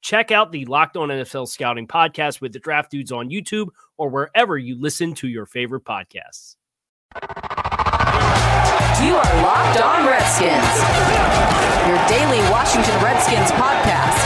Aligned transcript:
Check 0.00 0.30
out 0.30 0.50
the 0.50 0.64
Locked 0.64 0.96
On 0.96 1.08
NFL 1.08 1.48
Scouting 1.48 1.86
podcast 1.86 2.40
with 2.40 2.52
the 2.52 2.58
draft 2.58 2.90
dudes 2.90 3.12
on 3.12 3.28
YouTube 3.28 3.68
or 3.98 4.08
wherever 4.08 4.56
you 4.56 4.80
listen 4.80 5.14
to 5.14 5.28
your 5.28 5.44
favorite 5.46 5.84
podcasts. 5.84 6.56
You 9.00 9.16
are 9.16 9.42
Locked 9.42 9.80
On 9.80 10.06
Redskins, 10.06 10.76
your 11.88 12.00
daily 12.08 12.40
Washington 12.50 12.96
Redskins 13.04 13.50
podcast, 13.52 14.20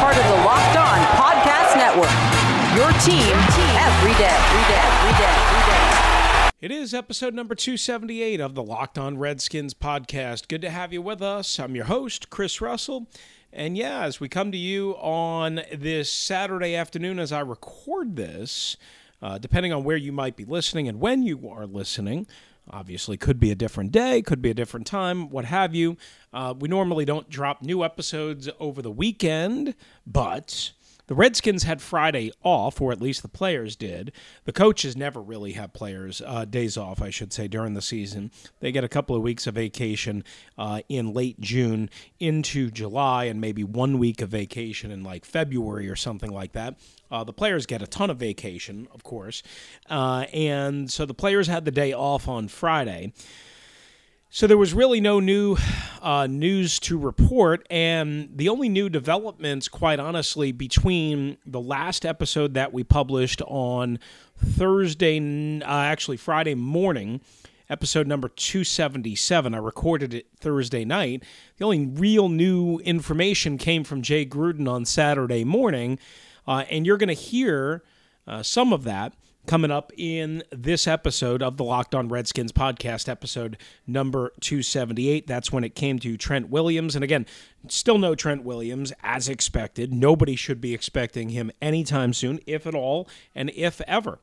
part 0.00 0.16
of 0.16 0.24
the 0.24 0.44
Locked 0.44 0.76
On 0.76 0.98
Podcast 1.18 1.76
Network. 1.76 2.10
Your 2.74 2.90
team 3.02 3.36
every 3.78 4.14
day, 4.14 4.32
every 4.32 4.64
day, 4.66 4.80
every 4.80 5.12
day, 5.18 5.34
every 5.36 5.72
day. 5.72 6.02
It 6.60 6.70
is 6.70 6.94
episode 6.94 7.34
number 7.34 7.54
278 7.54 8.40
of 8.40 8.54
the 8.54 8.62
Locked 8.62 8.96
On 8.96 9.18
Redskins 9.18 9.74
podcast. 9.74 10.48
Good 10.48 10.62
to 10.62 10.70
have 10.70 10.92
you 10.92 11.02
with 11.02 11.20
us. 11.20 11.58
I'm 11.58 11.74
your 11.74 11.86
host, 11.86 12.30
Chris 12.30 12.60
Russell. 12.60 13.08
And 13.54 13.76
yeah, 13.76 14.04
as 14.04 14.18
we 14.18 14.30
come 14.30 14.50
to 14.52 14.56
you 14.56 14.92
on 14.92 15.60
this 15.74 16.10
Saturday 16.10 16.74
afternoon 16.74 17.18
as 17.18 17.32
I 17.32 17.40
record 17.40 18.16
this, 18.16 18.78
uh, 19.20 19.36
depending 19.36 19.74
on 19.74 19.84
where 19.84 19.98
you 19.98 20.10
might 20.10 20.36
be 20.36 20.46
listening 20.46 20.88
and 20.88 21.00
when 21.00 21.22
you 21.22 21.50
are 21.50 21.66
listening, 21.66 22.26
obviously 22.70 23.18
could 23.18 23.38
be 23.38 23.50
a 23.50 23.54
different 23.54 23.92
day, 23.92 24.22
could 24.22 24.40
be 24.40 24.48
a 24.48 24.54
different 24.54 24.86
time, 24.86 25.28
what 25.28 25.44
have 25.44 25.74
you. 25.74 25.98
Uh, 26.32 26.54
we 26.58 26.66
normally 26.66 27.04
don't 27.04 27.28
drop 27.28 27.60
new 27.60 27.84
episodes 27.84 28.48
over 28.58 28.80
the 28.80 28.90
weekend, 28.90 29.74
but 30.06 30.72
the 31.06 31.14
Redskins 31.14 31.64
had 31.64 31.82
Friday 31.82 32.30
off, 32.42 32.80
or 32.80 32.92
at 32.92 33.00
least 33.00 33.22
the 33.22 33.28
players 33.28 33.76
did. 33.76 34.12
The 34.44 34.52
coaches 34.52 34.96
never 34.96 35.20
really 35.20 35.52
have 35.52 35.72
players 35.72 36.22
uh, 36.24 36.44
days 36.44 36.76
off, 36.76 37.02
I 37.02 37.10
should 37.10 37.32
say, 37.32 37.48
during 37.48 37.74
the 37.74 37.82
season. 37.82 38.30
They 38.60 38.72
get 38.72 38.84
a 38.84 38.88
couple 38.88 39.16
of 39.16 39.22
weeks 39.22 39.46
of 39.46 39.54
vacation 39.54 40.24
uh, 40.56 40.80
in 40.88 41.12
late 41.12 41.40
June 41.40 41.90
into 42.20 42.70
July, 42.70 43.24
and 43.24 43.40
maybe 43.40 43.64
one 43.64 43.98
week 43.98 44.22
of 44.22 44.28
vacation 44.30 44.90
in 44.90 45.02
like 45.02 45.24
February 45.24 45.88
or 45.88 45.96
something 45.96 46.30
like 46.30 46.52
that. 46.52 46.76
Uh, 47.10 47.24
the 47.24 47.32
players 47.32 47.66
get 47.66 47.82
a 47.82 47.86
ton 47.86 48.08
of 48.08 48.18
vacation, 48.18 48.88
of 48.92 49.02
course, 49.02 49.42
uh, 49.90 50.24
and 50.32 50.90
so 50.90 51.04
the 51.04 51.14
players 51.14 51.46
had 51.46 51.64
the 51.64 51.70
day 51.70 51.92
off 51.92 52.28
on 52.28 52.48
Friday. 52.48 53.12
So 54.34 54.46
there 54.46 54.56
was 54.56 54.72
really 54.72 54.98
no 54.98 55.20
new 55.20 55.58
uh, 56.00 56.26
news 56.26 56.80
to 56.80 56.96
report, 56.96 57.66
and 57.68 58.30
the 58.34 58.48
only 58.48 58.70
new 58.70 58.88
developments, 58.88 59.68
quite 59.68 60.00
honestly, 60.00 60.52
between 60.52 61.36
the 61.44 61.60
last 61.60 62.06
episode 62.06 62.54
that 62.54 62.72
we 62.72 62.82
published 62.82 63.42
on 63.42 63.98
Thursday, 64.38 65.60
uh, 65.60 65.64
actually 65.66 66.16
Friday 66.16 66.54
morning, 66.54 67.20
episode 67.68 68.06
number 68.06 68.30
277. 68.30 69.54
I 69.54 69.58
recorded 69.58 70.14
it 70.14 70.28
Thursday 70.40 70.86
night. 70.86 71.24
The 71.58 71.66
only 71.66 71.84
real 71.84 72.30
new 72.30 72.78
information 72.78 73.58
came 73.58 73.84
from 73.84 74.00
Jay 74.00 74.24
Gruden 74.24 74.66
on 74.66 74.86
Saturday 74.86 75.44
morning, 75.44 75.98
uh, 76.48 76.64
and 76.70 76.86
you're 76.86 76.96
going 76.96 77.08
to 77.08 77.12
hear 77.12 77.82
uh, 78.26 78.42
some 78.42 78.72
of 78.72 78.84
that 78.84 79.12
coming 79.46 79.70
up 79.70 79.92
in 79.96 80.42
this 80.50 80.86
episode 80.86 81.42
of 81.42 81.56
the 81.56 81.64
Locked 81.64 81.94
On 81.94 82.08
Redskins 82.08 82.52
podcast, 82.52 83.08
episode 83.08 83.56
number 83.86 84.32
278. 84.40 85.26
That's 85.26 85.52
when 85.52 85.64
it 85.64 85.74
came 85.74 85.98
to 86.00 86.16
Trent 86.16 86.48
Williams. 86.48 86.94
And 86.94 87.02
again, 87.02 87.26
still 87.68 87.98
no 87.98 88.14
Trent 88.14 88.44
Williams 88.44 88.92
as 89.02 89.28
expected. 89.28 89.92
Nobody 89.92 90.36
should 90.36 90.60
be 90.60 90.74
expecting 90.74 91.30
him 91.30 91.50
anytime 91.60 92.12
soon, 92.12 92.40
if 92.46 92.66
at 92.66 92.74
all, 92.74 93.08
and 93.34 93.50
if 93.54 93.80
ever, 93.82 94.20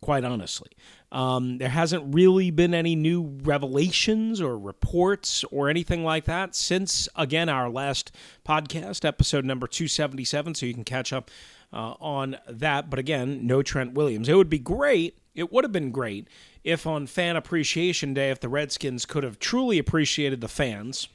quite 0.00 0.24
honestly. 0.24 0.70
Um, 1.10 1.58
there 1.58 1.68
hasn't 1.68 2.14
really 2.14 2.50
been 2.50 2.72
any 2.72 2.96
new 2.96 3.38
revelations 3.42 4.40
or 4.40 4.58
reports 4.58 5.44
or 5.50 5.68
anything 5.68 6.04
like 6.04 6.24
that 6.24 6.54
since, 6.54 7.08
again, 7.16 7.48
our 7.48 7.68
last 7.68 8.12
podcast, 8.46 9.04
episode 9.04 9.44
number 9.44 9.66
277. 9.66 10.54
So 10.54 10.66
you 10.66 10.72
can 10.72 10.84
catch 10.84 11.12
up 11.12 11.30
uh, 11.72 11.94
on 12.00 12.36
that. 12.48 12.90
But 12.90 12.98
again, 12.98 13.46
no 13.46 13.62
Trent 13.62 13.94
Williams. 13.94 14.28
It 14.28 14.34
would 14.34 14.50
be 14.50 14.58
great. 14.58 15.18
It 15.34 15.52
would 15.52 15.64
have 15.64 15.72
been 15.72 15.90
great 15.90 16.28
if 16.62 16.86
on 16.86 17.06
Fan 17.06 17.36
Appreciation 17.36 18.14
Day, 18.14 18.30
if 18.30 18.40
the 18.40 18.48
Redskins 18.48 19.06
could 19.06 19.24
have 19.24 19.38
truly 19.38 19.78
appreciated 19.78 20.40
the 20.40 20.48
fans 20.48 21.08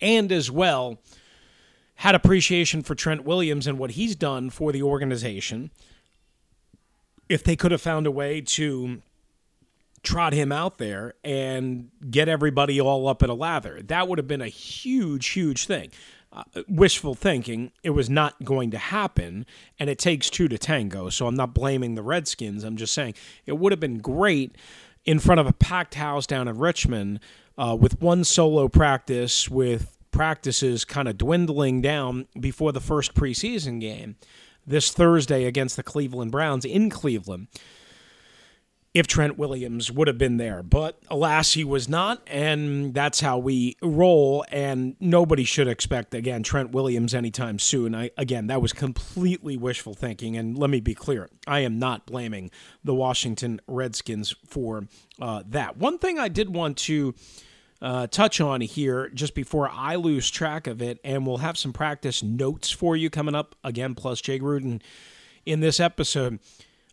and 0.00 0.30
as 0.30 0.50
well 0.50 0.98
had 1.96 2.14
appreciation 2.14 2.82
for 2.82 2.94
Trent 2.94 3.24
Williams 3.24 3.66
and 3.66 3.78
what 3.78 3.92
he's 3.92 4.16
done 4.16 4.50
for 4.50 4.72
the 4.72 4.82
organization. 4.82 5.70
If 7.28 7.44
they 7.44 7.56
could 7.56 7.70
have 7.70 7.80
found 7.80 8.06
a 8.06 8.10
way 8.10 8.40
to 8.40 9.00
trot 10.02 10.32
him 10.32 10.50
out 10.50 10.78
there 10.78 11.14
and 11.22 11.90
get 12.10 12.28
everybody 12.28 12.80
all 12.80 13.06
up 13.06 13.22
in 13.22 13.30
a 13.30 13.34
lather, 13.34 13.80
that 13.82 14.08
would 14.08 14.18
have 14.18 14.26
been 14.26 14.42
a 14.42 14.48
huge, 14.48 15.28
huge 15.28 15.66
thing 15.66 15.90
uh, 16.32 16.62
wishful 16.68 17.14
thinking. 17.14 17.72
It 17.82 17.90
was 17.90 18.08
not 18.08 18.42
going 18.44 18.70
to 18.70 18.78
happen, 18.78 19.46
and 19.78 19.90
it 19.90 19.98
takes 19.98 20.30
two 20.30 20.48
to 20.48 20.58
tango. 20.58 21.08
So 21.10 21.26
I'm 21.26 21.34
not 21.34 21.54
blaming 21.54 21.94
the 21.94 22.02
Redskins. 22.02 22.64
I'm 22.64 22.76
just 22.76 22.94
saying 22.94 23.14
it 23.46 23.58
would 23.58 23.72
have 23.72 23.80
been 23.80 23.98
great 23.98 24.56
in 25.04 25.18
front 25.18 25.40
of 25.40 25.46
a 25.46 25.52
packed 25.52 25.94
house 25.94 26.26
down 26.26 26.48
in 26.48 26.58
Richmond 26.58 27.20
uh, 27.58 27.76
with 27.78 28.00
one 28.00 28.24
solo 28.24 28.68
practice, 28.68 29.48
with 29.48 29.98
practices 30.10 30.84
kind 30.84 31.08
of 31.08 31.18
dwindling 31.18 31.80
down 31.80 32.26
before 32.38 32.72
the 32.72 32.80
first 32.80 33.14
preseason 33.14 33.80
game 33.80 34.16
this 34.66 34.92
Thursday 34.92 35.44
against 35.44 35.76
the 35.76 35.82
Cleveland 35.82 36.30
Browns 36.30 36.64
in 36.64 36.88
Cleveland 36.88 37.48
if 38.94 39.06
Trent 39.06 39.38
Williams 39.38 39.90
would 39.90 40.06
have 40.06 40.18
been 40.18 40.36
there. 40.36 40.62
But 40.62 40.98
alas, 41.08 41.54
he 41.54 41.64
was 41.64 41.88
not, 41.88 42.22
and 42.26 42.92
that's 42.92 43.20
how 43.20 43.38
we 43.38 43.76
roll. 43.80 44.44
And 44.50 44.96
nobody 45.00 45.44
should 45.44 45.68
expect, 45.68 46.14
again, 46.14 46.42
Trent 46.42 46.72
Williams 46.72 47.14
anytime 47.14 47.58
soon. 47.58 47.94
I, 47.94 48.10
again, 48.18 48.48
that 48.48 48.60
was 48.60 48.72
completely 48.72 49.56
wishful 49.56 49.94
thinking. 49.94 50.36
And 50.36 50.58
let 50.58 50.68
me 50.68 50.80
be 50.80 50.94
clear 50.94 51.30
I 51.46 51.60
am 51.60 51.78
not 51.78 52.04
blaming 52.04 52.50
the 52.84 52.94
Washington 52.94 53.60
Redskins 53.66 54.34
for 54.46 54.86
uh, 55.20 55.42
that. 55.48 55.78
One 55.78 55.98
thing 55.98 56.18
I 56.18 56.28
did 56.28 56.54
want 56.54 56.76
to. 56.78 57.14
Uh, 57.80 58.06
touch 58.06 58.40
on 58.40 58.60
here 58.60 59.08
just 59.08 59.34
before 59.34 59.68
I 59.68 59.96
lose 59.96 60.30
track 60.30 60.68
of 60.68 60.80
it, 60.80 61.00
and 61.02 61.26
we'll 61.26 61.38
have 61.38 61.58
some 61.58 61.72
practice 61.72 62.22
notes 62.22 62.70
for 62.70 62.96
you 62.96 63.10
coming 63.10 63.34
up 63.34 63.56
again, 63.64 63.96
plus 63.96 64.20
Jay 64.20 64.38
Gruden 64.38 64.80
in 65.44 65.58
this 65.58 65.80
episode 65.80 66.38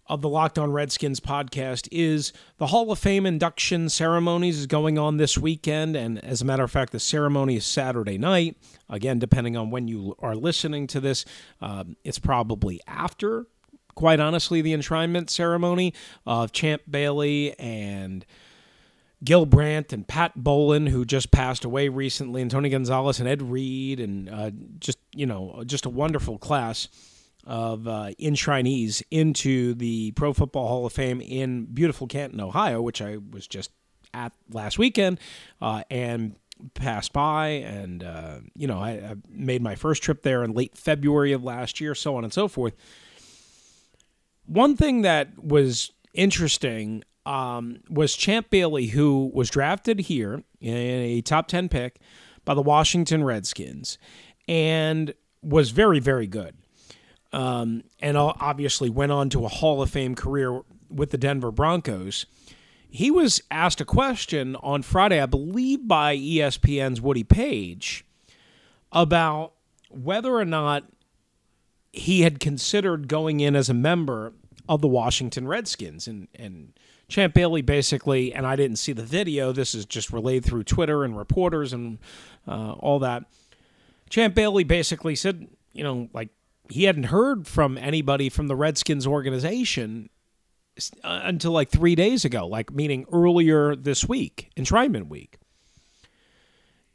of 0.09 0.21
the 0.21 0.27
Locked 0.27 0.57
On 0.57 0.71
Redskins 0.71 1.19
podcast 1.19 1.87
is 1.91 2.33
the 2.57 2.67
Hall 2.67 2.91
of 2.91 2.97
Fame 2.97 3.27
induction 3.27 3.87
ceremonies 3.89 4.57
is 4.57 4.65
going 4.65 4.97
on 4.97 5.17
this 5.17 5.37
weekend. 5.37 5.95
And 5.95 6.23
as 6.25 6.41
a 6.41 6.45
matter 6.45 6.63
of 6.63 6.71
fact, 6.71 6.91
the 6.91 6.99
ceremony 6.99 7.57
is 7.57 7.65
Saturday 7.65 8.17
night. 8.17 8.57
Again, 8.89 9.19
depending 9.19 9.55
on 9.55 9.69
when 9.69 9.87
you 9.87 10.15
are 10.19 10.35
listening 10.35 10.87
to 10.87 10.99
this, 10.99 11.25
um, 11.61 11.95
it's 12.03 12.17
probably 12.17 12.81
after, 12.87 13.45
quite 13.93 14.19
honestly, 14.19 14.61
the 14.61 14.73
enshrinement 14.73 15.29
ceremony 15.29 15.93
of 16.25 16.51
Champ 16.51 16.81
Bailey 16.89 17.57
and 17.59 18.25
Gil 19.23 19.45
Brandt 19.45 19.93
and 19.93 20.07
Pat 20.07 20.33
Bowlen, 20.35 20.87
who 20.87 21.05
just 21.05 21.29
passed 21.29 21.65
away 21.65 21.87
recently, 21.87 22.41
and 22.41 22.49
Tony 22.49 22.69
Gonzalez 22.69 23.19
and 23.19 23.29
Ed 23.29 23.43
Reed, 23.43 23.99
and 23.99 24.29
uh, 24.29 24.51
just 24.79 24.97
you 25.13 25.25
know, 25.25 25.61
just 25.65 25.85
a 25.85 25.89
wonderful 25.89 26.37
class 26.37 26.87
of 27.45 27.87
uh, 27.87 28.11
enshrinees 28.19 29.01
into 29.11 29.73
the 29.73 30.11
Pro 30.11 30.33
Football 30.33 30.67
Hall 30.67 30.85
of 30.85 30.93
Fame 30.93 31.21
in 31.21 31.65
beautiful 31.65 32.07
Canton, 32.07 32.41
Ohio, 32.41 32.81
which 32.81 33.01
I 33.01 33.17
was 33.31 33.47
just 33.47 33.71
at 34.13 34.31
last 34.51 34.77
weekend, 34.77 35.19
uh, 35.61 35.83
and 35.89 36.35
passed 36.73 37.13
by, 37.13 37.47
and 37.47 38.03
uh, 38.03 38.39
you 38.55 38.67
know, 38.67 38.79
I, 38.79 38.89
I 38.89 39.15
made 39.29 39.61
my 39.61 39.75
first 39.75 40.03
trip 40.03 40.23
there 40.23 40.43
in 40.43 40.53
late 40.53 40.77
February 40.77 41.31
of 41.31 41.43
last 41.43 41.79
year, 41.79 41.95
so 41.95 42.15
on 42.15 42.23
and 42.23 42.33
so 42.33 42.47
forth. 42.47 42.73
One 44.45 44.75
thing 44.75 45.03
that 45.03 45.41
was 45.41 45.91
interesting 46.13 47.03
um, 47.25 47.81
was 47.89 48.15
Champ 48.15 48.49
Bailey, 48.49 48.87
who 48.87 49.31
was 49.33 49.49
drafted 49.49 49.99
here 50.01 50.43
in 50.59 50.75
a 50.75 51.21
top 51.21 51.47
10 51.47 51.69
pick 51.69 51.99
by 52.45 52.53
the 52.53 52.61
Washington 52.61 53.23
Redskins 53.23 53.97
and 54.47 55.13
was 55.43 55.69
very, 55.69 55.99
very 55.99 56.25
good. 56.25 56.55
Um, 57.31 57.83
and 58.01 58.17
obviously 58.17 58.89
went 58.89 59.11
on 59.11 59.29
to 59.29 59.45
a 59.45 59.49
Hall 59.49 59.81
of 59.81 59.91
Fame 59.91 60.15
career 60.15 60.61
with 60.89 61.11
the 61.11 61.17
Denver 61.17 61.51
Broncos. 61.51 62.25
He 62.89 63.11
was 63.11 63.41
asked 63.51 63.79
a 63.79 63.85
question 63.85 64.55
on 64.57 64.81
Friday, 64.81 65.21
I 65.21 65.27
believe, 65.27 65.87
by 65.87 66.17
ESPN's 66.17 67.01
Woody 67.01 67.23
Paige 67.23 68.03
about 68.91 69.53
whether 69.89 70.33
or 70.33 70.45
not 70.45 70.85
he 71.91 72.21
had 72.21 72.39
considered 72.39 73.07
going 73.07 73.39
in 73.39 73.55
as 73.55 73.69
a 73.69 73.73
member 73.73 74.33
of 74.67 74.81
the 74.81 74.87
Washington 74.87 75.47
Redskins. 75.47 76.07
And, 76.07 76.27
and 76.35 76.73
Champ 77.07 77.33
Bailey 77.33 77.61
basically, 77.61 78.33
and 78.33 78.45
I 78.45 78.55
didn't 78.55 78.77
see 78.77 78.93
the 78.93 79.03
video, 79.03 79.51
this 79.51 79.75
is 79.75 79.85
just 79.85 80.11
relayed 80.11 80.45
through 80.45 80.63
Twitter 80.63 81.03
and 81.03 81.17
reporters 81.17 81.73
and 81.73 81.99
uh, 82.47 82.73
all 82.73 82.99
that. 82.99 83.25
Champ 84.09 84.33
Bailey 84.33 84.63
basically 84.63 85.15
said, 85.15 85.47
you 85.73 85.83
know, 85.83 86.09
like 86.13 86.29
he 86.69 86.85
hadn't 86.85 87.05
heard 87.05 87.47
from 87.47 87.77
anybody 87.77 88.29
from 88.29 88.47
the 88.47 88.55
Redskins 88.55 89.07
organization 89.07 90.09
uh, 91.03 91.21
until 91.23 91.51
like 91.51 91.69
three 91.69 91.95
days 91.95 92.23
ago, 92.23 92.47
like 92.47 92.71
meaning 92.71 93.05
earlier 93.11 93.75
this 93.75 94.07
week, 94.07 94.49
enshrinement 94.55 95.09
week. 95.09 95.37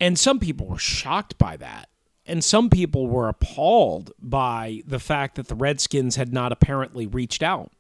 And 0.01 0.19
some 0.19 0.39
people 0.39 0.67
were 0.67 0.79
shocked 0.79 1.39
by 1.39 1.57
that. 1.59 1.89
And 2.27 2.43
some 2.43 2.71
people 2.71 3.07
were 3.07 3.29
appalled 3.29 4.13
by 4.19 4.83
the 4.87 4.99
fact 4.99 5.35
that 5.35 5.49
the 5.49 5.55
Redskins 5.55 6.17
had 6.17 6.33
not 6.33 6.53
apparently 6.53 7.07
reached 7.07 7.43
out. 7.43 7.71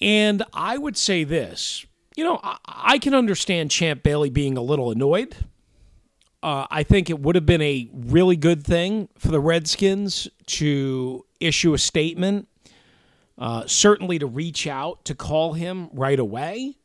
And 0.00 0.42
I 0.52 0.78
would 0.78 0.96
say 0.96 1.22
this 1.22 1.86
you 2.16 2.24
know, 2.24 2.40
I, 2.42 2.56
I 2.66 2.98
can 2.98 3.14
understand 3.14 3.70
Champ 3.70 4.02
Bailey 4.02 4.30
being 4.30 4.56
a 4.56 4.62
little 4.62 4.90
annoyed. 4.90 5.36
Uh, 6.42 6.66
I 6.70 6.82
think 6.82 7.08
it 7.08 7.20
would 7.20 7.36
have 7.36 7.46
been 7.46 7.62
a 7.62 7.88
really 7.92 8.36
good 8.36 8.64
thing 8.64 9.08
for 9.16 9.28
the 9.28 9.38
Redskins 9.38 10.28
to 10.46 11.24
issue 11.38 11.72
a 11.72 11.78
statement, 11.78 12.48
uh, 13.38 13.64
certainly 13.66 14.18
to 14.18 14.26
reach 14.26 14.66
out 14.66 15.04
to 15.04 15.14
call 15.14 15.52
him 15.52 15.88
right 15.92 16.18
away 16.18 16.76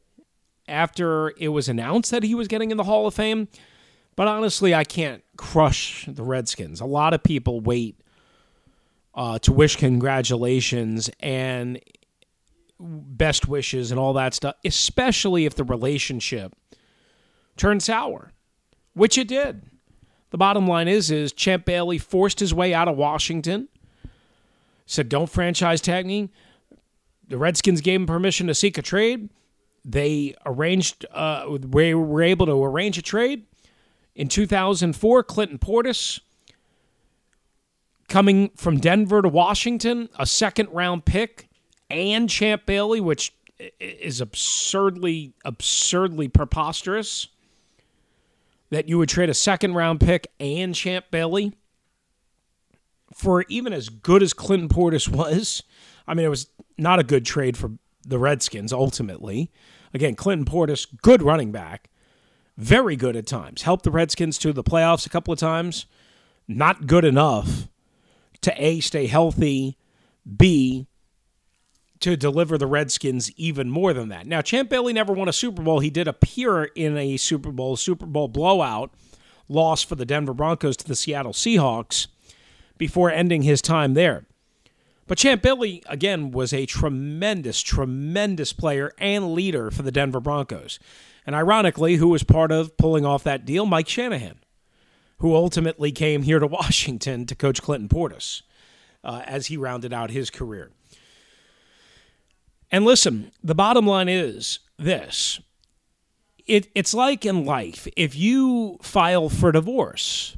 after 0.68 1.33
it 1.38 1.48
was 1.48 1.69
announced 1.69 2.12
that 2.12 2.24
he 2.24 2.36
was 2.36 2.48
getting 2.48 2.69
in 2.69 2.77
the 2.77 2.83
Hall 2.83 3.07
of 3.07 3.13
Fame. 3.13 3.48
But 4.15 4.27
honestly, 4.27 4.75
I 4.75 4.83
can't 4.83 5.24
crush 5.38 6.06
the 6.07 6.24
Redskins. 6.24 6.81
A 6.81 6.86
lot 6.86 7.13
of 7.13 7.24
people 7.24 7.60
wait 7.60 8.00
uh, 9.15 9.39
to 9.39 9.51
wish 9.51 9.75
congratulations, 9.75 11.10
and 11.19 11.80
best 12.80 13.48
wishes 13.48 13.89
and 13.89 14.00
all 14.00 14.13
that 14.13 14.33
stuff, 14.36 14.56
especially 14.63 15.45
if 15.45 15.56
the 15.56 15.63
relationship 15.63 16.53
turns 17.56 17.86
sour, 17.86 18.31
which 18.97 19.17
it 19.17 19.27
did. 19.27 19.61
The 20.31 20.38
bottom 20.38 20.67
line 20.67 20.88
is 20.88 21.11
is 21.11 21.31
Champ 21.31 21.65
Bailey 21.65 21.97
forced 21.97 22.39
his 22.39 22.53
way 22.53 22.73
out 22.73 22.88
of 22.88 22.97
Washington. 22.97 23.69
Said 24.85 25.09
don't 25.09 25.29
franchise 25.29 25.81
tag 25.81 26.05
me. 26.05 26.29
The 27.27 27.38
Redskins 27.38 27.81
gave 27.81 27.99
him 27.99 28.07
permission 28.07 28.47
to 28.47 28.55
seek 28.55 28.77
a 28.77 28.81
trade. 28.81 29.29
They 29.85 30.35
arranged 30.45 31.05
uh, 31.13 31.57
we 31.69 31.94
were 31.94 32.23
able 32.23 32.45
to 32.47 32.63
arrange 32.63 32.97
a 32.97 33.01
trade. 33.01 33.45
In 34.15 34.27
2004, 34.27 35.23
Clinton 35.23 35.59
Portis 35.59 36.19
coming 38.09 38.50
from 38.55 38.79
Denver 38.79 39.21
to 39.21 39.29
Washington, 39.29 40.09
a 40.17 40.25
second 40.25 40.69
round 40.71 41.05
pick 41.05 41.50
and 41.89 42.29
Champ 42.29 42.65
Bailey, 42.65 43.00
which 43.00 43.33
is 43.79 44.21
absurdly, 44.21 45.33
absurdly 45.45 46.27
preposterous 46.27 47.27
that 48.69 48.89
you 48.89 48.97
would 48.97 49.09
trade 49.09 49.29
a 49.29 49.33
second 49.33 49.73
round 49.73 49.99
pick 49.99 50.27
and 50.39 50.75
Champ 50.75 51.05
Bailey 51.11 51.53
for 53.13 53.45
even 53.49 53.73
as 53.73 53.89
good 53.89 54.21
as 54.21 54.33
Clinton 54.33 54.69
Portis 54.69 55.07
was. 55.09 55.63
I 56.07 56.13
mean, 56.13 56.25
it 56.25 56.29
was 56.29 56.47
not 56.77 56.99
a 56.99 57.03
good 57.03 57.25
trade 57.25 57.57
for 57.57 57.71
the 58.05 58.19
Redskins 58.19 58.71
ultimately. 58.71 59.51
Again, 59.93 60.15
Clinton 60.15 60.45
Portis, 60.45 60.85
good 61.01 61.21
running 61.21 61.51
back, 61.51 61.89
very 62.57 62.95
good 62.95 63.15
at 63.15 63.27
times. 63.27 63.63
Helped 63.63 63.83
the 63.83 63.91
Redskins 63.91 64.37
to 64.39 64.53
the 64.53 64.63
playoffs 64.63 65.05
a 65.05 65.09
couple 65.09 65.33
of 65.33 65.39
times. 65.39 65.85
Not 66.47 66.87
good 66.87 67.05
enough 67.05 67.67
to 68.41 68.63
A, 68.63 68.79
stay 68.79 69.07
healthy, 69.07 69.77
B, 70.35 70.87
to 71.99 72.15
deliver 72.15 72.57
the 72.57 72.67
Redskins 72.67 73.31
even 73.38 73.69
more 73.69 73.94
than 73.94 74.09
that. 74.09 74.27
Now, 74.27 74.41
Champ 74.41 74.69
Bailey 74.69 74.94
never 74.94 75.13
won 75.13 75.27
a 75.27 75.33
Super 75.33 75.61
Bowl. 75.61 75.79
He 75.79 75.89
did 75.89 76.07
appear 76.07 76.65
in 76.65 76.97
a 76.97 77.17
Super 77.17 77.51
Bowl, 77.51 77.75
Super 77.75 78.05
Bowl 78.05 78.27
blowout 78.27 78.91
loss 79.49 79.83
for 79.83 79.95
the 79.95 80.05
Denver 80.05 80.33
Broncos 80.33 80.77
to 80.77 80.88
the 80.88 80.95
Seattle 80.95 81.33
Seahawks 81.33 82.07
before 82.77 83.09
ending 83.09 83.44
his 83.44 83.61
time 83.61 83.94
there. 83.94 84.25
But 85.07 85.17
Champ 85.17 85.41
Bailey, 85.41 85.81
again, 85.88 86.31
was 86.31 86.51
a 86.53 86.65
tremendous, 86.65 87.61
tremendous 87.61 88.51
player 88.51 88.91
and 88.97 89.33
leader 89.33 89.71
for 89.71 89.81
the 89.81 89.91
Denver 89.91 90.19
Broncos. 90.19 90.79
And 91.25 91.35
ironically, 91.35 91.95
who 91.95 92.09
was 92.09 92.23
part 92.23 92.51
of 92.51 92.75
pulling 92.77 93.05
off 93.05 93.23
that 93.23 93.45
deal? 93.45 93.65
Mike 93.65 93.88
Shanahan, 93.88 94.39
who 95.19 95.33
ultimately 95.33 95.91
came 95.91 96.23
here 96.23 96.39
to 96.39 96.47
Washington 96.47 97.25
to 97.25 97.35
coach 97.35 97.61
Clinton 97.61 97.88
Portis 97.89 98.41
uh, 99.03 99.21
as 99.25 99.47
he 99.47 99.55
rounded 99.55 99.93
out 99.93 100.11
his 100.11 100.29
career. 100.29 100.71
And 102.71 102.85
listen, 102.85 103.31
the 103.43 103.55
bottom 103.55 103.87
line 103.87 104.09
is 104.09 104.59
this 104.77 105.39
it, 106.45 106.67
it's 106.75 106.93
like 106.93 107.25
in 107.25 107.45
life 107.45 107.87
if 107.95 108.15
you 108.15 108.79
file 108.81 109.29
for 109.29 109.51
divorce, 109.51 110.38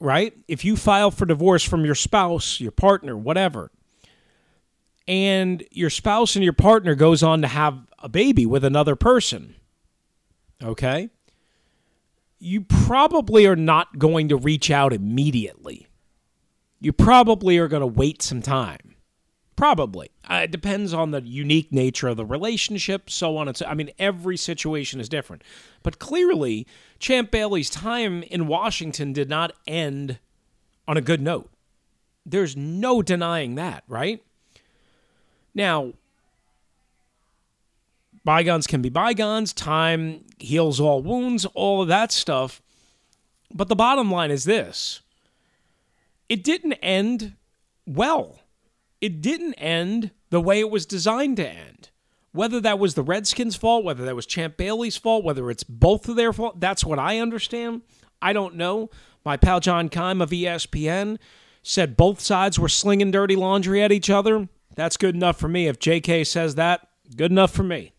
right? 0.00 0.32
If 0.48 0.64
you 0.64 0.76
file 0.76 1.10
for 1.10 1.26
divorce 1.26 1.62
from 1.62 1.84
your 1.84 1.94
spouse, 1.94 2.60
your 2.60 2.72
partner, 2.72 3.16
whatever, 3.16 3.70
and 5.06 5.64
your 5.70 5.90
spouse 5.90 6.36
and 6.36 6.44
your 6.44 6.52
partner 6.52 6.94
goes 6.94 7.22
on 7.22 7.42
to 7.42 7.48
have 7.48 7.78
a 7.98 8.08
baby 8.08 8.46
with 8.46 8.64
another 8.64 8.96
person, 8.96 9.54
okay? 10.62 11.10
You 12.38 12.62
probably 12.62 13.46
are 13.46 13.56
not 13.56 13.98
going 13.98 14.28
to 14.28 14.36
reach 14.36 14.70
out 14.70 14.92
immediately. 14.92 15.86
You 16.80 16.92
probably 16.92 17.58
are 17.58 17.68
going 17.68 17.82
to 17.82 17.86
wait 17.86 18.22
some 18.22 18.40
time 18.40 18.89
Probably. 19.60 20.10
Uh, 20.24 20.40
it 20.44 20.50
depends 20.50 20.94
on 20.94 21.10
the 21.10 21.20
unique 21.20 21.70
nature 21.70 22.08
of 22.08 22.16
the 22.16 22.24
relationship, 22.24 23.10
so 23.10 23.36
on 23.36 23.46
and 23.46 23.54
so. 23.54 23.66
I 23.66 23.74
mean, 23.74 23.90
every 23.98 24.38
situation 24.38 25.00
is 25.00 25.08
different. 25.10 25.44
But 25.82 25.98
clearly, 25.98 26.66
Champ 26.98 27.30
Bailey's 27.30 27.68
time 27.68 28.22
in 28.22 28.46
Washington 28.46 29.12
did 29.12 29.28
not 29.28 29.52
end 29.66 30.18
on 30.88 30.96
a 30.96 31.02
good 31.02 31.20
note. 31.20 31.50
There's 32.24 32.56
no 32.56 33.02
denying 33.02 33.56
that, 33.56 33.84
right? 33.86 34.22
Now, 35.54 35.92
bygones 38.24 38.66
can 38.66 38.80
be 38.80 38.88
bygones, 38.88 39.52
time 39.52 40.24
heals 40.38 40.80
all 40.80 41.02
wounds, 41.02 41.44
all 41.44 41.82
of 41.82 41.88
that 41.88 42.12
stuff. 42.12 42.62
But 43.52 43.68
the 43.68 43.76
bottom 43.76 44.10
line 44.10 44.30
is 44.30 44.44
this 44.44 45.02
it 46.30 46.42
didn't 46.42 46.72
end 46.80 47.34
well 47.86 48.39
it 49.00 49.20
didn't 49.20 49.54
end 49.54 50.10
the 50.30 50.40
way 50.40 50.60
it 50.60 50.70
was 50.70 50.86
designed 50.86 51.36
to 51.38 51.48
end. 51.48 51.90
Whether 52.32 52.60
that 52.60 52.78
was 52.78 52.94
the 52.94 53.02
Redskins' 53.02 53.56
fault, 53.56 53.84
whether 53.84 54.04
that 54.04 54.14
was 54.14 54.26
Champ 54.26 54.56
Bailey's 54.56 54.96
fault, 54.96 55.24
whether 55.24 55.50
it's 55.50 55.64
both 55.64 56.08
of 56.08 56.16
their 56.16 56.32
fault, 56.32 56.60
that's 56.60 56.84
what 56.84 56.98
I 56.98 57.18
understand. 57.18 57.82
I 58.22 58.32
don't 58.32 58.54
know. 58.54 58.90
My 59.24 59.36
pal 59.36 59.60
John 59.60 59.88
Keim 59.88 60.22
of 60.22 60.30
ESPN 60.30 61.18
said 61.62 61.96
both 61.96 62.20
sides 62.20 62.58
were 62.58 62.68
slinging 62.68 63.10
dirty 63.10 63.36
laundry 63.36 63.82
at 63.82 63.92
each 63.92 64.10
other. 64.10 64.48
That's 64.76 64.96
good 64.96 65.14
enough 65.14 65.38
for 65.38 65.48
me. 65.48 65.66
If 65.66 65.78
JK 65.78 66.26
says 66.26 66.54
that, 66.54 66.86
good 67.16 67.32
enough 67.32 67.50
for 67.50 67.64
me. 67.64 67.92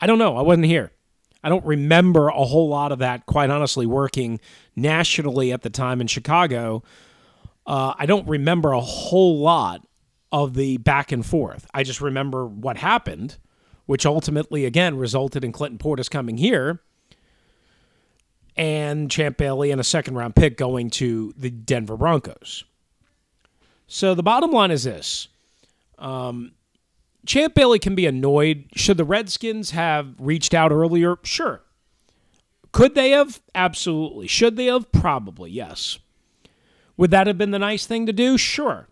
I 0.00 0.06
don't 0.06 0.18
know. 0.18 0.36
I 0.36 0.42
wasn't 0.42 0.66
here. 0.66 0.92
I 1.42 1.48
don't 1.48 1.64
remember 1.64 2.28
a 2.28 2.44
whole 2.44 2.68
lot 2.68 2.90
of 2.90 2.98
that, 2.98 3.26
quite 3.26 3.50
honestly, 3.50 3.86
working 3.86 4.40
nationally 4.74 5.52
at 5.52 5.62
the 5.62 5.70
time 5.70 6.00
in 6.00 6.08
Chicago. 6.08 6.82
Uh, 7.66 7.94
I 7.96 8.06
don't 8.06 8.26
remember 8.26 8.72
a 8.72 8.80
whole 8.80 9.38
lot 9.38 9.86
of 10.30 10.54
the 10.54 10.76
back 10.78 11.12
and 11.12 11.24
forth. 11.24 11.66
I 11.72 11.82
just 11.82 12.00
remember 12.00 12.46
what 12.46 12.76
happened, 12.76 13.36
which 13.86 14.04
ultimately, 14.04 14.64
again, 14.64 14.96
resulted 14.96 15.44
in 15.44 15.52
Clinton 15.52 15.78
Portis 15.78 16.10
coming 16.10 16.36
here 16.36 16.80
and 18.58 19.10
Champ 19.10 19.36
Bailey 19.36 19.70
and 19.70 19.80
a 19.80 19.84
second 19.84 20.16
round 20.16 20.34
pick 20.34 20.56
going 20.56 20.90
to 20.90 21.32
the 21.36 21.48
Denver 21.48 21.96
Broncos. 21.96 22.64
So 23.86 24.14
the 24.14 24.22
bottom 24.22 24.50
line 24.50 24.70
is 24.70 24.84
this 24.84 25.28
um, 25.96 26.52
Champ 27.24 27.54
Bailey 27.54 27.78
can 27.78 27.94
be 27.94 28.04
annoyed. 28.04 28.66
Should 28.74 28.96
the 28.96 29.04
Redskins 29.04 29.70
have 29.70 30.14
reached 30.18 30.52
out 30.52 30.72
earlier? 30.72 31.16
Sure. 31.22 31.62
Could 32.72 32.94
they 32.94 33.10
have? 33.10 33.40
Absolutely. 33.54 34.26
Should 34.26 34.56
they 34.56 34.66
have? 34.66 34.92
Probably, 34.92 35.50
yes. 35.50 35.98
Would 36.96 37.12
that 37.12 37.26
have 37.26 37.38
been 37.38 37.52
the 37.52 37.58
nice 37.58 37.86
thing 37.86 38.06
to 38.06 38.12
do? 38.12 38.36
Sure. 38.36 38.88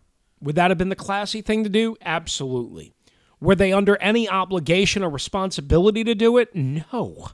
Would 0.46 0.54
that 0.54 0.70
have 0.70 0.78
been 0.78 0.90
the 0.90 0.94
classy 0.94 1.42
thing 1.42 1.64
to 1.64 1.68
do? 1.68 1.96
Absolutely. 2.02 2.94
Were 3.40 3.56
they 3.56 3.72
under 3.72 3.96
any 3.96 4.28
obligation 4.28 5.02
or 5.02 5.10
responsibility 5.10 6.04
to 6.04 6.14
do 6.14 6.38
it? 6.38 6.54
No. 6.54 7.30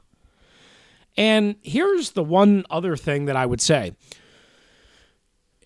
And 1.15 1.55
here's 1.61 2.11
the 2.11 2.23
one 2.23 2.65
other 2.71 2.95
thing 2.97 3.25
that 3.25 3.35
I 3.35 3.45
would 3.45 3.61
say. 3.61 3.95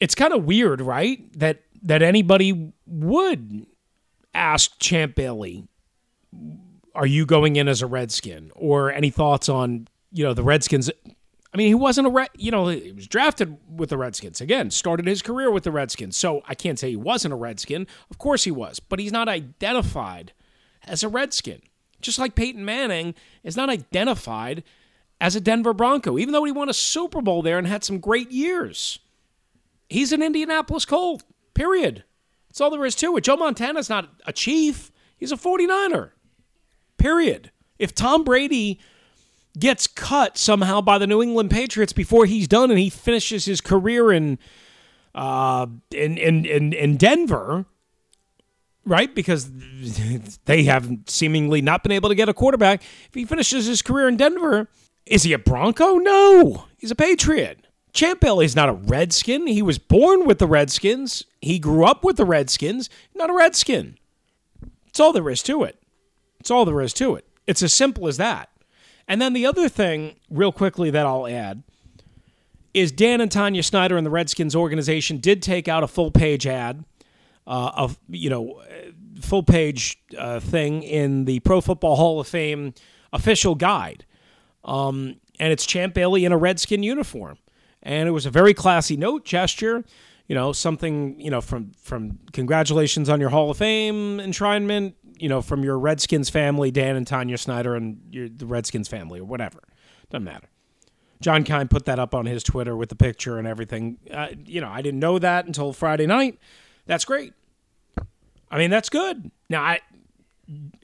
It's 0.02 0.14
kind 0.14 0.34
of 0.34 0.44
weird, 0.44 0.82
right? 0.82 1.20
That 1.40 1.62
that 1.84 2.02
anybody 2.02 2.74
would 2.86 3.66
ask 4.34 4.78
Champ 4.80 5.16
Bailey, 5.16 5.64
"Are 6.94 7.08
you 7.08 7.26
going 7.26 7.56
in 7.56 7.70
as 7.70 7.82
a 7.82 7.88
Redskin?" 7.88 8.52
or 8.56 8.92
any 8.92 9.10
thoughts 9.10 9.48
on 9.48 9.88
you 10.12 10.26
know 10.26 10.34
the 10.34 10.44
Redskins. 10.44 10.92
I 11.58 11.66
mean, 11.66 11.70
he 11.70 11.74
wasn't 11.74 12.06
a 12.06 12.12
red. 12.12 12.30
You 12.38 12.52
know, 12.52 12.68
he 12.68 12.92
was 12.92 13.08
drafted 13.08 13.58
with 13.68 13.90
the 13.90 13.98
Redskins 13.98 14.40
again. 14.42 14.70
Started 14.70 15.08
his 15.08 15.24
career 15.24 15.50
with 15.50 15.64
the 15.64 15.72
Redskins, 15.72 16.16
so 16.16 16.44
I 16.48 16.54
can't 16.54 16.78
say 16.78 16.92
he 16.92 16.96
wasn't 16.96 17.34
a 17.34 17.36
Redskin. 17.36 17.88
Of 18.12 18.20
course 18.20 18.44
he 18.44 18.52
was, 18.52 18.80
but 18.80 19.00
he's 19.00 19.12
not 19.12 19.28
identified 19.28 20.34
as 20.86 21.02
a 21.02 21.10
Redskin. 21.10 21.64
Just 22.00 22.20
like 22.20 22.36
Peyton 22.36 22.64
Manning 22.64 23.16
is 23.42 23.58
not 23.58 23.72
identified 23.72 24.64
as 25.20 25.36
a 25.36 25.42
Denver 25.42 25.74
Bronco, 25.74 26.20
even 26.20 26.32
though 26.32 26.44
he 26.44 26.52
won 26.52 26.70
a 26.70 26.76
Super 26.76 27.24
Bowl 27.24 27.42
there 27.42 27.58
and 27.58 27.66
had 27.66 27.84
some 27.84 27.98
great 27.98 28.30
years. 28.30 29.00
He's 29.90 30.12
an 30.12 30.22
Indianapolis 30.22 30.86
Colt, 30.86 31.24
period. 31.56 32.04
That's 32.50 32.62
all 32.62 32.70
there 32.70 32.86
is 32.86 32.94
to 32.98 33.18
it. 33.18 33.24
Joe 33.24 33.36
Montana's 33.36 33.90
not 33.90 34.10
a 34.28 34.32
chief, 34.32 34.92
he's 35.18 35.32
a 35.32 35.38
49er, 35.38 36.12
period. 37.00 37.50
If 37.80 37.96
Tom 37.96 38.24
Brady 38.24 38.80
gets 39.60 39.88
cut 39.88 40.38
somehow 40.38 40.82
by 40.82 40.98
the 40.98 41.08
New 41.08 41.22
England 41.22 41.52
Patriots 41.52 41.94
before 41.94 42.26
he's 42.26 42.48
done 42.48 42.70
and 42.70 42.80
he 42.80 42.90
finishes 42.90 43.46
his 43.46 43.62
career 43.62 44.12
in 44.12 44.40
uh, 45.16 45.68
in, 45.92 46.18
in 46.18 46.46
in 46.46 46.74
in 46.74 46.98
Denver, 46.98 47.66
right? 48.86 49.14
Because 49.14 49.50
they 50.46 50.64
have 50.64 50.90
seemingly 51.08 51.62
not 51.62 51.84
been 51.84 51.92
able 51.92 52.10
to 52.10 52.16
get 52.16 52.30
a 52.30 52.34
quarterback. 52.34 52.84
If 53.08 53.14
he 53.14 53.26
finishes 53.26 53.66
his 53.66 53.82
career 53.82 54.08
in 54.08 54.18
Denver, 54.18 54.70
is 55.06 55.24
he 55.24 55.34
a 55.34 55.40
Bronco? 55.40 55.96
No, 55.96 56.66
he's 56.78 56.92
a 56.92 56.96
Patriot. 56.96 57.66
Champ 57.94 58.20
Bailey's 58.20 58.56
not 58.56 58.70
a 58.70 58.74
Redskin. 58.74 59.48
He 59.48 59.64
was 59.64 59.80
born 59.80 60.26
with 60.26 60.38
the 60.38 60.46
Redskins. 60.46 61.24
He 61.42 61.58
grew 61.58 61.84
up 61.84 62.04
with 62.04 62.18
the 62.18 62.26
Redskins. 62.26 62.92
Not 63.16 63.32
a 63.32 63.34
Redskin. 63.34 63.98
It's 64.86 65.00
all 65.00 65.14
there 65.14 65.30
is 65.30 65.42
to 65.44 65.64
it. 65.64 65.82
It's 66.40 66.52
all 66.52 66.64
there 66.66 66.82
is 66.82 66.94
to 66.94 67.16
it. 67.16 67.26
It's 67.48 67.64
as 67.64 67.74
simple 67.74 68.08
as 68.08 68.18
that. 68.18 68.50
And 69.08 69.22
then 69.22 69.34
the 69.34 69.46
other 69.46 69.70
thing, 69.70 70.16
real 70.30 70.52
quickly, 70.52 70.90
that 70.90 71.06
I'll 71.06 71.28
add 71.28 71.64
is 72.74 72.92
Dan 72.92 73.22
and 73.22 73.32
Tanya 73.32 73.64
Snyder 73.64 73.98
and 73.98 74.06
the 74.06 74.12
Redskins 74.12 74.56
organization 74.56 75.18
did 75.18 75.42
take 75.42 75.68
out 75.68 75.84
a 75.84 75.88
full 75.88 76.12
page 76.12 76.46
ad, 76.46 76.84
uh, 77.48 77.72
of 77.76 77.98
you 78.10 78.30
know, 78.30 78.62
full 79.22 79.44
page 79.44 79.98
uh, 80.18 80.40
thing 80.40 80.84
in 80.84 81.26
the 81.26 81.40
Pro 81.40 81.62
Football 81.62 81.96
Hall 81.96 82.20
of 82.20 82.28
Fame 82.28 82.74
official 83.14 83.56
guide, 83.56 84.06
um, 84.64 85.16
and 85.40 85.52
it's 85.52 85.66
Champ 85.66 85.94
Bailey 85.94 86.26
in 86.26 86.32
a 86.32 86.38
Redskin 86.38 86.84
uniform, 86.84 87.38
and 87.82 88.08
it 88.08 88.12
was 88.12 88.26
a 88.26 88.30
very 88.30 88.54
classy 88.54 88.98
note 88.98 89.26
gesture. 89.26 89.84
You 90.28 90.36
know, 90.36 90.52
something 90.52 91.20
you 91.20 91.32
know 91.32 91.42
from 91.42 91.72
from 91.82 92.20
congratulations 92.34 93.10
on 93.10 93.22
your 93.22 93.30
Hall 93.30 93.50
of 93.50 93.58
Fame 93.58 94.20
enshrinement 94.20 94.94
you 95.20 95.30
know, 95.30 95.42
from 95.42 95.64
your 95.64 95.78
Redskins 95.78 96.30
family, 96.30 96.72
Dan 96.72 96.96
and 96.96 97.06
Tanya 97.06 97.38
Snyder, 97.38 97.76
and 97.76 98.02
your, 98.12 98.30
the 98.30 98.46
Redskins 98.46 98.88
family, 98.88 99.20
or 99.20 99.26
whatever. 99.26 99.60
Doesn't 100.10 100.24
matter. 100.24 100.48
John 101.20 101.44
Keim 101.44 101.68
put 101.68 101.86
that 101.86 102.00
up 102.00 102.14
on 102.14 102.26
his 102.26 102.44
Twitter 102.44 102.76
with 102.76 102.90
the 102.90 102.96
picture 102.96 103.38
and 103.38 103.48
everything. 103.48 103.98
Uh, 104.12 104.28
you 104.46 104.62
know, 104.62 104.70
I 104.70 104.82
didn't 104.82 105.00
know 105.00 105.20
that 105.20 105.46
until 105.46 105.74
Friday 105.74 106.06
night. 106.06 106.40
That's 106.86 107.06
great. 107.06 107.34
I 108.50 108.58
mean, 108.58 108.70
that's 108.70 108.90
good. 108.90 109.32
Now, 109.50 109.64
I, 109.64 109.80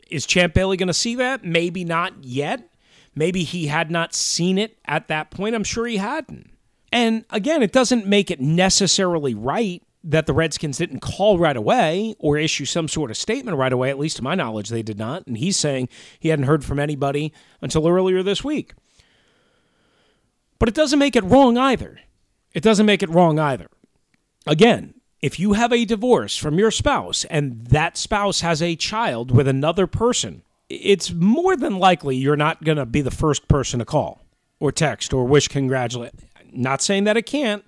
is 0.09 0.25
Champ 0.25 0.53
Bailey 0.53 0.77
going 0.77 0.87
to 0.87 0.93
see 0.93 1.15
that? 1.15 1.43
Maybe 1.45 1.85
not 1.85 2.23
yet. 2.23 2.69
Maybe 3.15 3.43
he 3.43 3.67
had 3.67 3.91
not 3.91 4.13
seen 4.13 4.57
it 4.57 4.77
at 4.85 5.07
that 5.07 5.31
point. 5.31 5.55
I'm 5.55 5.63
sure 5.63 5.85
he 5.85 5.97
hadn't. 5.97 6.49
And 6.91 7.25
again, 7.29 7.63
it 7.63 7.71
doesn't 7.71 8.05
make 8.05 8.31
it 8.31 8.41
necessarily 8.41 9.33
right 9.33 9.83
that 10.03 10.25
the 10.25 10.33
Redskins 10.33 10.77
didn't 10.77 10.99
call 10.99 11.39
right 11.39 11.55
away 11.55 12.15
or 12.19 12.37
issue 12.37 12.65
some 12.65 12.87
sort 12.87 13.09
of 13.09 13.17
statement 13.17 13.57
right 13.57 13.71
away. 13.71 13.89
At 13.89 13.99
least 13.99 14.17
to 14.17 14.23
my 14.23 14.35
knowledge, 14.35 14.69
they 14.69 14.83
did 14.83 14.97
not. 14.97 15.25
And 15.25 15.37
he's 15.37 15.57
saying 15.57 15.89
he 16.19 16.29
hadn't 16.29 16.45
heard 16.45 16.65
from 16.65 16.79
anybody 16.79 17.33
until 17.61 17.87
earlier 17.87 18.21
this 18.21 18.43
week. 18.43 18.73
But 20.59 20.69
it 20.69 20.75
doesn't 20.75 20.99
make 20.99 21.15
it 21.15 21.23
wrong 21.23 21.57
either. 21.57 21.99
It 22.53 22.63
doesn't 22.63 22.85
make 22.85 23.01
it 23.01 23.09
wrong 23.09 23.39
either. 23.39 23.67
Again, 24.45 24.93
if 25.21 25.39
you 25.39 25.53
have 25.53 25.71
a 25.71 25.85
divorce 25.85 26.35
from 26.37 26.59
your 26.59 26.71
spouse 26.71 27.23
and 27.25 27.65
that 27.67 27.97
spouse 27.97 28.41
has 28.41 28.61
a 28.61 28.75
child 28.75 29.31
with 29.31 29.47
another 29.47 29.87
person, 29.87 30.43
it's 30.69 31.11
more 31.11 31.55
than 31.55 31.79
likely 31.79 32.17
you're 32.17 32.35
not 32.35 32.63
going 32.63 32.77
to 32.77 32.85
be 32.85 33.01
the 33.01 33.11
first 33.11 33.47
person 33.47 33.79
to 33.79 33.85
call 33.85 34.25
or 34.59 34.71
text 34.71 35.13
or 35.13 35.25
wish 35.25 35.47
congratulate. 35.47 36.13
Not 36.51 36.81
saying 36.81 37.05
that 37.05 37.17
it 37.17 37.25
can't, 37.25 37.63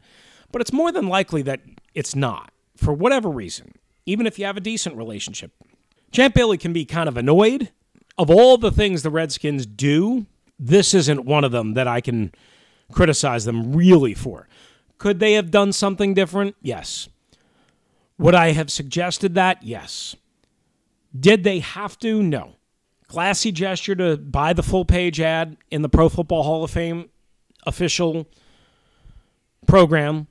but 0.52 0.62
it's 0.62 0.74
more 0.74 0.92
than 0.92 1.08
likely 1.08 1.42
that 1.44 1.62
it's 1.96 2.16
not, 2.16 2.52
for 2.76 2.94
whatever 2.94 3.30
reason, 3.30 3.74
even 4.06 4.28
if 4.28 4.38
you 4.38 4.46
have 4.46 4.58
a 4.58 4.62
decent 4.62 4.96
relationship. 4.96 5.52
Champ 6.12 6.36
Bailey 6.36 6.58
can 6.58 6.74
be 6.74 6.86
kind 6.86 7.10
of 7.10 7.18
annoyed. 7.18 7.72
Of 8.18 8.30
all 8.30 8.58
the 8.58 8.72
things 8.72 9.02
the 9.02 9.10
Redskins 9.10 9.66
do, 9.66 10.28
this 10.60 10.94
isn't 10.94 11.26
one 11.26 11.44
of 11.44 11.52
them 11.52 11.74
that 11.74 11.88
I 11.88 12.02
can 12.02 12.32
criticize 12.92 13.46
them 13.46 13.74
really 13.74 14.14
for. 14.14 14.48
Could 14.98 15.20
they 15.20 15.34
have 15.34 15.52
done 15.52 15.74
something 15.74 16.14
different? 16.14 16.56
Yes. 16.62 17.10
Would 18.18 18.36
I 18.36 18.52
have 18.52 18.72
suggested 18.72 19.36
that? 19.36 19.64
Yes. 19.64 20.16
Did 21.18 21.44
they 21.44 21.60
have 21.60 22.00
to? 22.00 22.24
No. 22.24 22.56
Classy 23.08 23.52
gesture 23.52 23.96
to 23.96 24.18
buy 24.18 24.54
the 24.54 24.64
full 24.64 24.86
page 24.86 25.20
ad 25.20 25.58
in 25.70 25.82
the 25.82 25.90
Pro 25.90 26.10
Football 26.10 26.44
Hall 26.44 26.64
of 26.64 26.72
Fame 26.72 27.10
official 27.66 28.28
program 29.68 30.28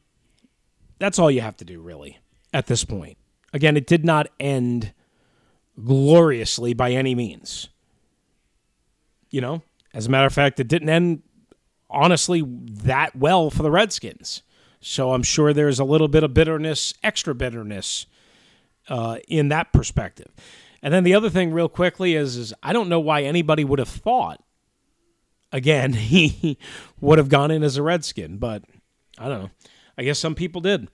that's 0.98 1.18
all 1.18 1.30
you 1.30 1.40
have 1.40 1.56
to 1.58 1.64
do, 1.64 1.80
really, 1.80 2.18
at 2.52 2.66
this 2.66 2.84
point. 2.84 3.18
Again, 3.52 3.76
it 3.76 3.86
did 3.86 4.04
not 4.04 4.28
end 4.40 4.92
gloriously 5.82 6.74
by 6.74 6.92
any 6.92 7.14
means. 7.14 7.68
You 9.30 9.40
know, 9.40 9.62
as 9.92 10.06
a 10.06 10.10
matter 10.10 10.26
of 10.26 10.32
fact, 10.32 10.60
it 10.60 10.68
didn't 10.68 10.88
end 10.88 11.22
honestly 11.90 12.42
that 12.46 13.16
well 13.16 13.50
for 13.50 13.62
the 13.62 13.70
Redskins. 13.70 14.42
So 14.80 15.12
I'm 15.12 15.22
sure 15.22 15.52
there's 15.52 15.78
a 15.78 15.84
little 15.84 16.08
bit 16.08 16.24
of 16.24 16.34
bitterness, 16.34 16.92
extra 17.02 17.34
bitterness 17.34 18.06
uh, 18.88 19.18
in 19.28 19.48
that 19.48 19.72
perspective. 19.72 20.30
And 20.82 20.92
then 20.92 21.04
the 21.04 21.14
other 21.14 21.30
thing, 21.30 21.52
real 21.52 21.70
quickly, 21.70 22.14
is, 22.14 22.36
is 22.36 22.52
I 22.62 22.74
don't 22.74 22.90
know 22.90 23.00
why 23.00 23.22
anybody 23.22 23.64
would 23.64 23.78
have 23.78 23.88
thought, 23.88 24.42
again, 25.50 25.92
he 25.94 26.58
would 27.00 27.18
have 27.18 27.28
gone 27.28 27.50
in 27.50 27.62
as 27.62 27.76
a 27.76 27.82
Redskin, 27.82 28.36
but 28.36 28.62
I 29.18 29.28
don't 29.28 29.44
know. 29.44 29.50
I 29.96 30.04
guess 30.04 30.18
some 30.18 30.34
people 30.34 30.60
did. 30.60 30.88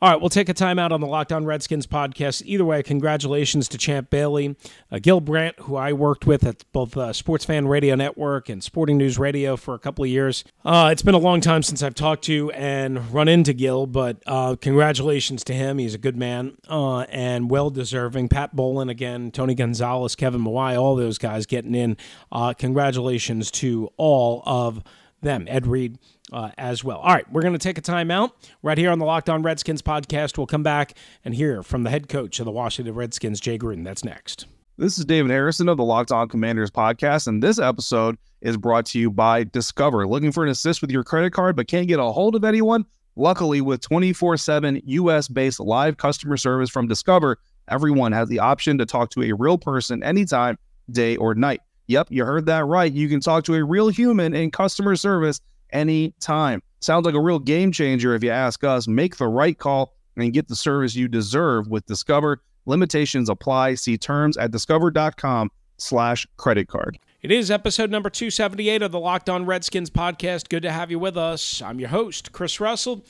All 0.00 0.10
right, 0.10 0.20
we'll 0.20 0.30
take 0.30 0.48
a 0.48 0.54
time 0.54 0.78
out 0.78 0.92
on 0.92 1.00
the 1.00 1.06
Locked 1.06 1.32
On 1.32 1.44
Redskins 1.44 1.86
podcast. 1.86 2.42
Either 2.44 2.64
way, 2.64 2.82
congratulations 2.82 3.68
to 3.68 3.78
Champ 3.78 4.10
Bailey, 4.10 4.56
uh, 4.90 4.98
Gil 5.00 5.20
Brandt, 5.20 5.58
who 5.60 5.76
I 5.76 5.92
worked 5.92 6.26
with 6.26 6.44
at 6.44 6.64
both 6.72 6.96
uh, 6.96 7.12
Sports 7.12 7.44
Fan 7.44 7.66
Radio 7.66 7.94
Network 7.94 8.48
and 8.48 8.62
Sporting 8.62 8.98
News 8.98 9.18
Radio 9.18 9.56
for 9.56 9.74
a 9.74 9.78
couple 9.78 10.04
of 10.04 10.10
years. 10.10 10.44
Uh, 10.64 10.90
it's 10.92 11.02
been 11.02 11.14
a 11.14 11.18
long 11.18 11.40
time 11.40 11.62
since 11.62 11.82
I've 11.82 11.94
talked 11.94 12.24
to 12.24 12.50
and 12.52 13.12
run 13.12 13.28
into 13.28 13.52
Gil, 13.52 13.86
but 13.86 14.22
uh, 14.26 14.56
congratulations 14.60 15.42
to 15.44 15.54
him. 15.54 15.78
He's 15.78 15.94
a 15.94 15.98
good 15.98 16.16
man 16.16 16.56
uh, 16.68 17.00
and 17.02 17.50
well 17.50 17.70
deserving. 17.70 18.28
Pat 18.28 18.54
Bowlen 18.54 18.88
again, 18.88 19.30
Tony 19.30 19.54
Gonzalez, 19.54 20.14
Kevin 20.14 20.42
Mawae, 20.42 20.80
all 20.80 20.96
those 20.96 21.18
guys 21.18 21.46
getting 21.46 21.74
in. 21.74 21.96
Uh, 22.30 22.52
congratulations 22.52 23.50
to 23.52 23.90
all 23.96 24.42
of 24.46 24.82
them. 25.22 25.46
Ed 25.48 25.66
Reed 25.66 25.98
uh, 26.32 26.50
as 26.58 26.82
well. 26.82 26.98
All 26.98 27.12
right, 27.12 27.30
we're 27.32 27.42
going 27.42 27.52
to 27.52 27.58
take 27.58 27.78
a 27.78 27.82
time 27.82 28.10
out 28.10 28.34
right 28.62 28.78
here 28.78 28.90
on 28.90 28.98
the 28.98 29.04
Locked 29.04 29.28
On 29.28 29.42
Redskins 29.42 29.82
podcast. 29.82 30.38
We'll 30.38 30.46
come 30.46 30.62
back 30.62 30.94
and 31.24 31.34
hear 31.34 31.62
from 31.62 31.82
the 31.82 31.90
head 31.90 32.08
coach 32.08 32.38
of 32.38 32.44
the 32.44 32.50
Washington 32.50 32.94
Redskins, 32.94 33.40
Jay 33.40 33.58
Gruden. 33.58 33.84
That's 33.84 34.04
next. 34.04 34.46
This 34.76 34.98
is 34.98 35.04
David 35.04 35.30
Harrison 35.30 35.68
of 35.68 35.76
the 35.76 35.84
Locked 35.84 36.10
On 36.10 36.28
Commanders 36.28 36.70
podcast, 36.70 37.28
and 37.28 37.42
this 37.42 37.58
episode 37.58 38.18
is 38.40 38.56
brought 38.56 38.86
to 38.86 38.98
you 38.98 39.10
by 39.10 39.44
Discover. 39.44 40.06
Looking 40.08 40.32
for 40.32 40.42
an 40.42 40.50
assist 40.50 40.80
with 40.80 40.90
your 40.90 41.04
credit 41.04 41.32
card 41.32 41.54
but 41.56 41.68
can't 41.68 41.86
get 41.86 42.00
a 42.00 42.04
hold 42.04 42.34
of 42.34 42.44
anyone? 42.44 42.84
Luckily, 43.16 43.60
with 43.60 43.80
24 43.80 44.36
7 44.36 44.80
US 44.84 45.28
based 45.28 45.60
live 45.60 45.96
customer 45.96 46.36
service 46.36 46.70
from 46.70 46.88
Discover, 46.88 47.38
everyone 47.68 48.10
has 48.10 48.28
the 48.28 48.40
option 48.40 48.76
to 48.78 48.86
talk 48.86 49.10
to 49.10 49.22
a 49.22 49.32
real 49.32 49.58
person 49.58 50.02
anytime 50.02 50.58
day 50.90 51.16
or 51.16 51.34
night. 51.34 51.60
Yep, 51.86 52.08
you 52.10 52.24
heard 52.24 52.46
that 52.46 52.64
right. 52.64 52.92
You 52.92 53.08
can 53.08 53.20
talk 53.20 53.44
to 53.44 53.54
a 53.54 53.64
real 53.64 53.88
human 53.88 54.34
in 54.34 54.50
customer 54.50 54.96
service 54.96 55.40
anytime. 55.74 56.62
Sounds 56.80 57.04
like 57.04 57.14
a 57.14 57.20
real 57.20 57.38
game 57.38 57.72
changer 57.72 58.14
if 58.14 58.22
you 58.22 58.30
ask 58.30 58.64
us. 58.64 58.88
Make 58.88 59.16
the 59.16 59.26
right 59.28 59.58
call 59.58 59.94
and 60.16 60.32
get 60.32 60.48
the 60.48 60.56
service 60.56 60.94
you 60.94 61.08
deserve 61.08 61.68
with 61.68 61.84
Discover. 61.86 62.42
Limitations 62.66 63.28
apply. 63.28 63.74
See 63.74 63.98
terms 63.98 64.36
at 64.36 64.50
discover.com 64.50 65.50
slash 65.76 66.26
credit 66.36 66.68
card. 66.68 66.98
It 67.22 67.30
is 67.30 67.50
episode 67.50 67.90
number 67.90 68.10
278 68.10 68.82
of 68.82 68.92
the 68.92 69.00
Locked 69.00 69.30
On 69.30 69.46
Redskins 69.46 69.90
podcast. 69.90 70.48
Good 70.48 70.62
to 70.62 70.70
have 70.70 70.90
you 70.90 70.98
with 70.98 71.16
us. 71.16 71.62
I'm 71.62 71.80
your 71.80 71.88
host, 71.88 72.32
Chris 72.32 72.60
Russell. 72.60 73.04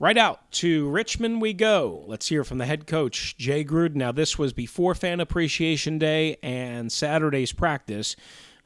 Right 0.00 0.16
out 0.16 0.52
to 0.52 0.88
Richmond 0.88 1.42
we 1.42 1.52
go. 1.54 2.04
Let's 2.06 2.28
hear 2.28 2.44
from 2.44 2.58
the 2.58 2.66
head 2.66 2.86
coach, 2.86 3.36
Jay 3.36 3.64
Gruden. 3.64 3.96
Now, 3.96 4.12
this 4.12 4.38
was 4.38 4.52
before 4.52 4.94
Fan 4.94 5.18
Appreciation 5.18 5.98
Day 5.98 6.36
and 6.40 6.92
Saturday's 6.92 7.52
practice. 7.52 8.14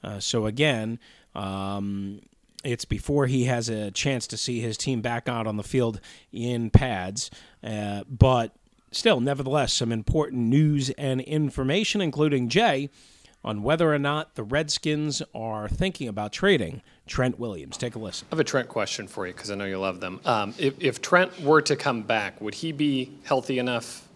Uh, 0.04 0.20
so, 0.20 0.44
again, 0.44 0.98
um, 1.34 2.20
it's 2.64 2.84
before 2.84 3.26
he 3.26 3.44
has 3.44 3.68
a 3.68 3.90
chance 3.90 4.26
to 4.28 4.36
see 4.36 4.60
his 4.60 4.76
team 4.76 5.00
back 5.00 5.28
out 5.28 5.46
on 5.46 5.56
the 5.56 5.62
field 5.62 6.00
in 6.32 6.70
pads. 6.70 7.30
Uh, 7.62 8.04
but 8.08 8.54
still, 8.90 9.20
nevertheless, 9.20 9.72
some 9.72 9.92
important 9.92 10.42
news 10.42 10.90
and 10.90 11.20
information, 11.20 12.00
including 12.00 12.48
Jay, 12.48 12.90
on 13.44 13.62
whether 13.62 13.92
or 13.92 13.98
not 13.98 14.36
the 14.36 14.42
Redskins 14.44 15.22
are 15.34 15.68
thinking 15.68 16.08
about 16.08 16.32
trading 16.32 16.82
Trent 17.06 17.38
Williams. 17.38 17.76
Take 17.76 17.96
a 17.96 17.98
listen. 17.98 18.28
I 18.30 18.36
have 18.36 18.40
a 18.40 18.44
Trent 18.44 18.68
question 18.68 19.08
for 19.08 19.26
you 19.26 19.32
because 19.32 19.50
I 19.50 19.56
know 19.56 19.64
you 19.64 19.78
love 19.78 20.00
them. 20.00 20.20
Um, 20.24 20.54
if, 20.58 20.74
if 20.80 21.02
Trent 21.02 21.40
were 21.40 21.62
to 21.62 21.74
come 21.74 22.02
back, 22.02 22.40
would 22.40 22.54
he 22.54 22.72
be 22.72 23.12
healthy 23.24 23.58
enough 23.58 24.08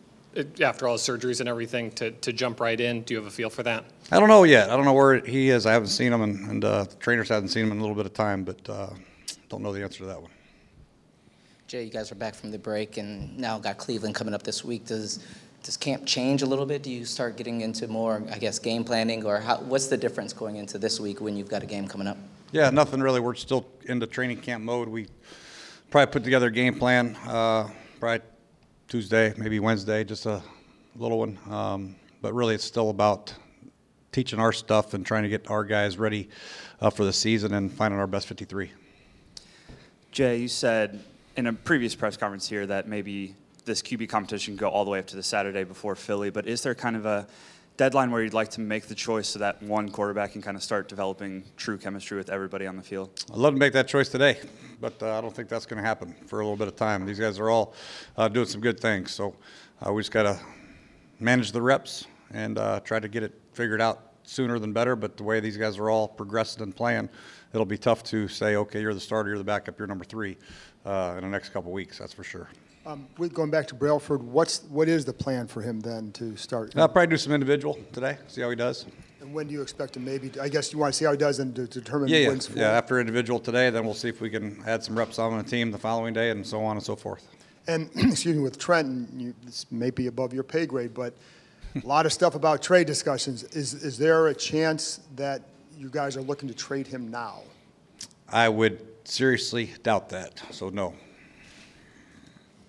after 0.61 0.87
all 0.87 0.95
his 0.95 1.03
surgeries 1.03 1.41
and 1.41 1.49
everything 1.49 1.91
to, 1.93 2.11
to 2.11 2.33
jump 2.33 2.61
right 2.61 2.81
in? 2.81 3.03
Do 3.03 3.15
you 3.15 3.19
have 3.19 3.27
a 3.27 3.31
feel 3.31 3.51
for 3.51 3.63
that? 3.63 3.85
I 4.11 4.19
don't 4.19 4.29
know 4.29 4.45
yet. 4.45 4.71
I 4.71 4.77
don't 4.77 4.85
know 4.85 4.93
where 4.93 5.21
he 5.21 5.51
is. 5.51 5.67
I 5.67 5.73
haven't 5.73 5.89
seen 5.89 6.13
him, 6.13 6.23
and, 6.23 6.51
and 6.51 6.65
uh, 6.65 6.85
the 6.85 6.95
trainers 6.97 7.29
haven't 7.29 7.49
seen 7.49 7.65
him 7.65 7.73
in 7.73 7.79
a 7.79 7.81
little 7.81 7.97
bit 7.97 8.07
of 8.07 8.15
time, 8.15 8.45
but 8.45 8.69
uh, 8.69 8.91
don't 9.49 9.63
know 9.63 9.73
the 9.73 9.83
answer 9.83 9.99
to 9.99 10.07
that 10.07 10.21
one. 10.21 10.31
Jay, 11.67 11.83
you 11.83 11.91
guys 11.91 12.13
are 12.13 12.17
back 12.17 12.35
from 12.35 12.51
the 12.53 12.59
break, 12.59 12.97
and 12.97 13.37
now 13.37 13.59
got 13.59 13.77
Cleveland 13.77 14.15
coming 14.15 14.35
up 14.35 14.43
this 14.43 14.65
week. 14.65 14.87
Does 14.87 15.25
does 15.65 15.77
camp 15.77 16.07
change 16.07 16.43
a 16.43 16.47
little 16.47 16.65
bit? 16.65 16.85
Do 16.85 16.93
you 16.93 17.05
start 17.05 17.37
getting 17.37 17.63
into 17.63 17.89
more, 17.89 18.23
I 18.31 18.39
guess, 18.39 18.61
game 18.61 18.85
planning, 18.85 19.25
or 19.25 19.41
how, 19.41 19.57
what's 19.63 19.89
the 19.89 19.97
difference 19.97 20.33
going 20.33 20.57
into 20.57 20.79
this 20.79 21.01
week 21.01 21.21
when 21.21 21.37
you've 21.37 21.49
got 21.49 21.65
a 21.65 21.67
game 21.67 21.89
coming 21.89 22.07
up? 22.07 22.17
Yeah, 22.53 22.71
nothing 22.71 23.01
really. 23.01 23.19
We're 23.19 23.35
still 23.35 23.67
into 23.87 24.07
training 24.07 24.43
camp 24.43 24.63
mode. 24.63 24.89
We 24.89 25.09
probably 25.91 26.13
put 26.13 26.23
together 26.23 26.47
a 26.47 26.53
game 26.53 26.79
plan, 26.79 27.17
uh, 27.27 27.69
probably 27.99 28.25
Tuesday, 28.89 29.35
maybe 29.37 29.59
Wednesday, 29.59 30.05
just 30.05 30.27
a 30.27 30.41
little 30.95 31.19
one. 31.19 31.37
Um, 31.51 31.97
but 32.23 32.33
really, 32.35 32.55
it's 32.55 32.63
still 32.63 32.91
about 32.91 33.35
teaching 34.13 34.39
our 34.39 34.53
stuff 34.53 34.95
and 34.95 35.05
trying 35.05 35.25
to 35.25 35.29
get 35.29 35.51
our 35.51 35.65
guys 35.65 35.99
ready 35.99 36.29
uh, 36.81 36.89
for 36.89 37.05
the 37.05 37.13
season 37.13 37.55
and 37.55 37.73
finding 37.73 37.99
our 37.99 38.07
best 38.07 38.29
53. 38.29 38.71
Jay, 40.13 40.37
you 40.37 40.47
said 40.47 41.03
in 41.37 41.49
a 41.49 41.53
previous 41.53 41.97
press 41.97 42.17
conference 42.17 42.49
here 42.49 42.65
that 42.65 42.87
maybe 42.87 43.35
this 43.65 43.83
QB 43.83 44.09
competition 44.09 44.55
go 44.55 44.69
all 44.69 44.85
the 44.85 44.91
way 44.93 45.01
up 45.01 45.07
to 45.09 45.17
the 45.17 45.23
Saturday 45.23 45.65
before 45.65 45.97
Philly, 45.97 46.31
but 46.31 46.47
is 46.47 46.63
there 46.63 46.77
kind 46.77 46.95
of 46.95 47.07
a 47.07 47.27
deadline 47.77 48.11
where 48.11 48.23
you'd 48.23 48.35
like 48.35 48.51
to 48.51 48.61
make 48.61 48.87
the 48.87 48.95
choice 48.95 49.29
so 49.29 49.39
that 49.39 49.63
one 49.63 49.89
quarterback 49.91 50.33
can 50.33 50.43
kind 50.43 50.57
of 50.57 50.63
start 50.63 50.89
developing 50.89 51.45
true 51.57 51.79
chemistry 51.79 52.17
with 52.17 52.31
everybody 52.31 52.67
on 52.67 52.77
the 52.77 52.83
field? 52.83 53.11
I'd 53.31 53.37
love 53.37 53.55
to 53.55 53.59
make 53.59 53.73
that 53.75 53.89
choice 53.89 54.09
today, 54.09 54.39
but 54.81 55.03
uh, 55.03 55.19
I 55.19 55.21
don't 55.21 55.35
think 55.35 55.49
that's 55.49 55.67
going 55.67 55.83
to 55.83 55.87
happen 55.87 56.15
for 56.27 56.41
a 56.41 56.43
little 56.43 56.57
bit 56.57 56.69
of 56.69 56.77
time. 56.77 57.05
These 57.05 57.21
guys 57.21 57.39
are 57.39 57.51
all 57.51 57.75
uh, 58.17 58.29
doing 58.29 58.47
some 58.47 58.61
good 58.61 58.81
things, 58.81 59.13
so 59.13 59.35
uh, 59.87 59.93
we 59.93 60.01
just 60.01 60.13
got 60.13 60.23
to 60.23 60.39
manage 61.21 61.53
the 61.53 61.63
reps 61.63 62.07
and 62.33 62.59
uh, 62.59 62.81
try 62.81 62.99
to 62.99 63.09
get 63.09 63.23
it 63.23 63.39
figured 63.53 63.81
out 63.81 64.13
sooner 64.23 64.59
than 64.59 64.73
better. 64.73 64.97
But 64.97 65.17
the 65.17 65.23
way 65.23 65.41
these 65.41 65.57
guys 65.57 65.79
are 65.79 65.91
all 65.91 66.09
progressing 66.09 66.63
and 66.63 66.75
playing, 66.75 67.09
it'll 67.53 67.67
be 67.67 67.79
tough 67.79 68.03
to 68.05 68.29
say, 68.29 68.57
okay, 68.57 68.81
you're 68.81 68.95
the 68.95 69.01
starter, 69.01 69.31
you're 69.31 69.39
the 69.39 69.45
backup, 69.45 69.79
you're 69.79 69.89
number 69.89 70.05
three 70.05 70.37
uh, 70.85 71.15
in 71.17 71.25
the 71.25 71.31
next 71.31 71.51
couple 71.51 71.73
weeks. 71.73 71.99
That's 71.99 72.13
for 72.13 72.25
sure. 72.25 72.49
Um, 72.87 73.09
with 73.19 73.35
going 73.35 73.51
back 73.51 73.67
to 73.69 73.75
Brailford, 73.75 74.23
what's 74.23 74.63
what 74.69 74.89
is 74.89 75.05
the 75.05 75.13
plan 75.13 75.49
for 75.49 75.61
him 75.61 75.81
then 75.81 76.13
to 76.13 76.37
start? 76.37 76.77
I'll 76.77 76.89
probably 76.89 77.09
do 77.09 77.17
some 77.17 77.33
individual 77.33 77.77
today, 77.93 78.17
see 78.29 78.43
how 78.43 78.51
he 78.51 78.55
does. 78.55 78.87
And 79.21 79.35
when 79.35 79.49
do 79.49 79.55
you 79.55 79.61
expect 79.61 79.97
him? 79.97 80.05
Maybe 80.05 80.31
I 80.41 80.49
guess 80.49 80.73
you 80.73 80.79
want 80.79 80.93
to 80.95 80.97
see 80.97 81.05
how 81.05 81.11
he 81.11 81.17
does 81.19 81.41
and 81.41 81.53
to 81.57 81.67
determine 81.67 82.09
Yeah, 82.09 82.19
yeah, 82.19 82.29
wins. 82.29 82.49
yeah. 82.55 82.69
After 82.71 83.01
individual 83.01 83.41
today, 83.41 83.71
then 83.71 83.85
we'll 83.85 83.95
see 83.95 84.09
if 84.09 84.21
we 84.21 84.31
can 84.31 84.63
add 84.69 84.85
some 84.85 84.97
reps 84.97 85.19
on 85.19 85.37
the 85.37 85.43
team 85.43 85.73
the 85.73 85.79
following 85.79 86.15
day, 86.15 86.31
and 86.31 86.47
so 86.47 86.63
on 86.63 86.77
and 86.77 86.85
so 86.85 86.95
forth. 86.95 87.27
And 87.67 87.91
excuse 87.97 88.37
me, 88.37 88.43
with 88.43 88.57
Trent, 88.57 89.09
you, 89.17 89.35
this 89.45 89.67
may 89.73 89.91
be 89.91 90.07
above 90.07 90.33
your 90.33 90.45
pay 90.45 90.65
grade, 90.65 90.95
but 90.95 91.13
a 91.83 91.85
lot 91.85 92.07
of 92.07 92.13
stuff 92.13 92.37
about 92.37 92.63
trade 92.63 92.87
discussions. 92.87 93.43
Is 93.43 93.75
is 93.75 93.99
there 93.99 94.29
a 94.29 94.35
chance 94.35 95.01
that 95.17 95.43
you 95.77 95.91
guys 95.91 96.17
are 96.17 96.23
looking 96.23 96.49
to 96.49 96.55
trade 96.55 96.87
him 96.87 97.11
now? 97.11 97.41
I 98.29 98.49
would 98.49 98.79
seriously 99.05 99.73
doubt 99.83 100.09
that. 100.11 100.41
So 100.53 100.69
no. 100.69 100.95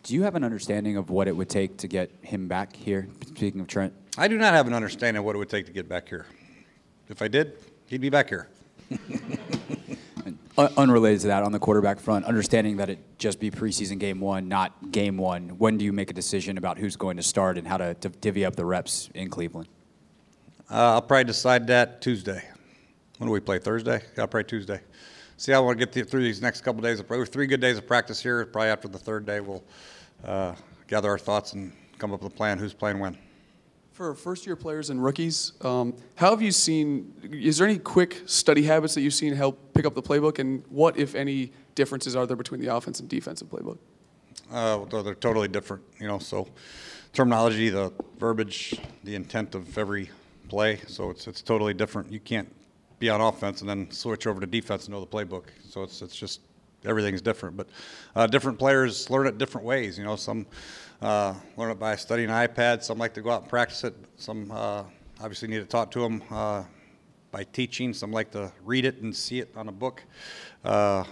Do 0.07 0.13
you 0.13 0.23
have 0.23 0.35
an 0.35 0.45
understanding 0.45 0.95
of 0.95 1.09
what 1.09 1.27
it 1.27 1.35
would 1.35 1.49
take 1.49 1.75
to 1.79 1.87
get 1.89 2.09
him 2.21 2.47
back 2.47 2.73
here? 2.73 3.09
Speaking 3.25 3.59
of 3.59 3.67
Trent, 3.67 3.91
I 4.17 4.29
do 4.29 4.37
not 4.37 4.53
have 4.53 4.65
an 4.65 4.73
understanding 4.73 5.19
of 5.19 5.25
what 5.25 5.35
it 5.35 5.39
would 5.39 5.49
take 5.49 5.65
to 5.65 5.73
get 5.73 5.89
back 5.89 6.07
here. 6.07 6.25
If 7.09 7.21
I 7.21 7.27
did, 7.27 7.57
he'd 7.87 7.99
be 7.99 8.09
back 8.09 8.29
here. 8.29 8.47
Unrelated 10.77 11.19
to 11.21 11.27
that, 11.27 11.43
on 11.43 11.51
the 11.51 11.59
quarterback 11.59 11.99
front, 11.99 12.23
understanding 12.23 12.77
that 12.77 12.89
it 12.89 12.99
just 13.17 13.37
be 13.41 13.51
preseason 13.51 13.99
game 13.99 14.21
one, 14.21 14.47
not 14.47 14.93
game 14.93 15.17
one. 15.17 15.49
When 15.57 15.77
do 15.77 15.83
you 15.83 15.91
make 15.91 16.09
a 16.09 16.13
decision 16.13 16.57
about 16.57 16.77
who's 16.77 16.95
going 16.95 17.17
to 17.17 17.23
start 17.23 17.57
and 17.57 17.67
how 17.67 17.75
to, 17.75 17.93
to 17.95 18.07
divvy 18.07 18.45
up 18.45 18.55
the 18.55 18.63
reps 18.63 19.09
in 19.13 19.29
Cleveland? 19.29 19.67
Uh, 20.71 20.93
I'll 20.93 21.01
probably 21.01 21.25
decide 21.25 21.67
that 21.67 22.01
Tuesday. 22.01 22.41
When 23.17 23.27
do 23.27 23.33
we 23.33 23.41
play? 23.41 23.59
Thursday? 23.59 24.01
Yeah, 24.15 24.21
I'll 24.21 24.27
probably 24.29 24.45
Tuesday. 24.45 24.79
See 25.35 25.51
I 25.51 25.59
want 25.59 25.77
to 25.77 25.85
get 25.85 26.09
through 26.09 26.23
these 26.23 26.41
next 26.41 26.61
couple 26.61 26.81
days. 26.81 27.01
Of, 27.01 27.09
we 27.09 27.17
have 27.17 27.27
three 27.27 27.45
good 27.45 27.59
days 27.59 27.77
of 27.77 27.85
practice 27.85 28.23
here. 28.23 28.45
Probably 28.45 28.69
after 28.69 28.87
the 28.87 28.97
third 28.97 29.25
day, 29.25 29.41
we'll 29.41 29.63
uh, 30.23 30.55
gather 30.87 31.09
our 31.09 31.17
thoughts 31.17 31.53
and 31.53 31.71
come 31.97 32.13
up 32.13 32.21
with 32.21 32.33
a 32.33 32.35
plan. 32.35 32.57
Who's 32.57 32.73
playing 32.73 32.99
when? 32.99 33.17
For 33.91 34.13
first 34.13 34.45
year 34.45 34.55
players 34.55 34.91
and 34.91 35.03
rookies, 35.03 35.53
um, 35.61 35.95
how 36.15 36.29
have 36.29 36.41
you 36.41 36.51
seen? 36.51 37.13
Is 37.23 37.57
there 37.57 37.67
any 37.67 37.79
quick 37.79 38.21
study 38.25 38.61
habits 38.63 38.93
that 38.93 39.01
you've 39.01 39.15
seen 39.15 39.33
help 39.33 39.73
pick 39.73 39.85
up 39.85 39.95
the 39.95 40.03
playbook? 40.03 40.37
And 40.37 40.63
what, 40.69 40.97
if 40.97 41.15
any, 41.15 41.51
differences 41.73 42.15
are 42.15 42.27
there 42.27 42.37
between 42.37 42.61
the 42.61 42.75
offense 42.75 42.99
and 42.99 43.09
defensive 43.09 43.49
playbook? 43.49 43.77
Uh, 44.51 44.85
they're, 44.85 45.03
they're 45.03 45.15
totally 45.15 45.47
different, 45.47 45.83
you 45.99 46.07
know. 46.07 46.19
So, 46.19 46.47
terminology, 47.13 47.69
the 47.69 47.91
verbiage, 48.19 48.79
the 49.03 49.15
intent 49.15 49.55
of 49.55 49.77
every 49.77 50.09
play. 50.47 50.79
So 50.87 51.09
it's 51.09 51.27
it's 51.27 51.41
totally 51.41 51.73
different. 51.73 52.11
You 52.11 52.19
can't 52.19 52.53
be 52.99 53.09
on 53.09 53.21
offense 53.21 53.61
and 53.61 53.69
then 53.69 53.91
switch 53.91 54.27
over 54.27 54.39
to 54.39 54.47
defense 54.47 54.85
and 54.85 54.93
know 54.93 54.99
the 54.99 55.07
playbook. 55.07 55.45
So 55.67 55.83
it's 55.83 56.01
it's 56.01 56.15
just 56.15 56.41
everything's 56.87 57.21
different. 57.21 57.57
But 57.57 57.67
uh, 58.15 58.27
different 58.27 58.57
players 58.57 59.09
learn 59.09 59.27
it 59.27 59.37
different 59.37 59.65
ways. 59.67 59.97
You 59.97 60.05
know, 60.05 60.15
some 60.15 60.47
uh, 61.01 61.35
learn 61.57 61.71
it 61.71 61.79
by 61.79 61.95
studying 61.95 62.29
iPad. 62.29 62.83
Some 62.83 62.97
like 62.97 63.13
to 63.15 63.21
go 63.21 63.29
out 63.29 63.41
and 63.41 63.49
practice 63.49 63.83
it. 63.83 63.95
Some 64.15 64.51
uh, 64.51 64.83
obviously 65.19 65.47
need 65.47 65.59
to 65.59 65.65
talk 65.65 65.91
to 65.91 65.99
them 65.99 66.23
uh, 66.31 66.63
by 67.31 67.43
teaching. 67.43 67.93
Some 67.93 68.11
like 68.11 68.31
to 68.31 68.51
read 68.63 68.85
it 68.85 69.01
and 69.01 69.15
see 69.15 69.39
it 69.39 69.51
on 69.55 69.67
a 69.67 69.71
book. 69.71 70.03
Uh, 70.63 71.03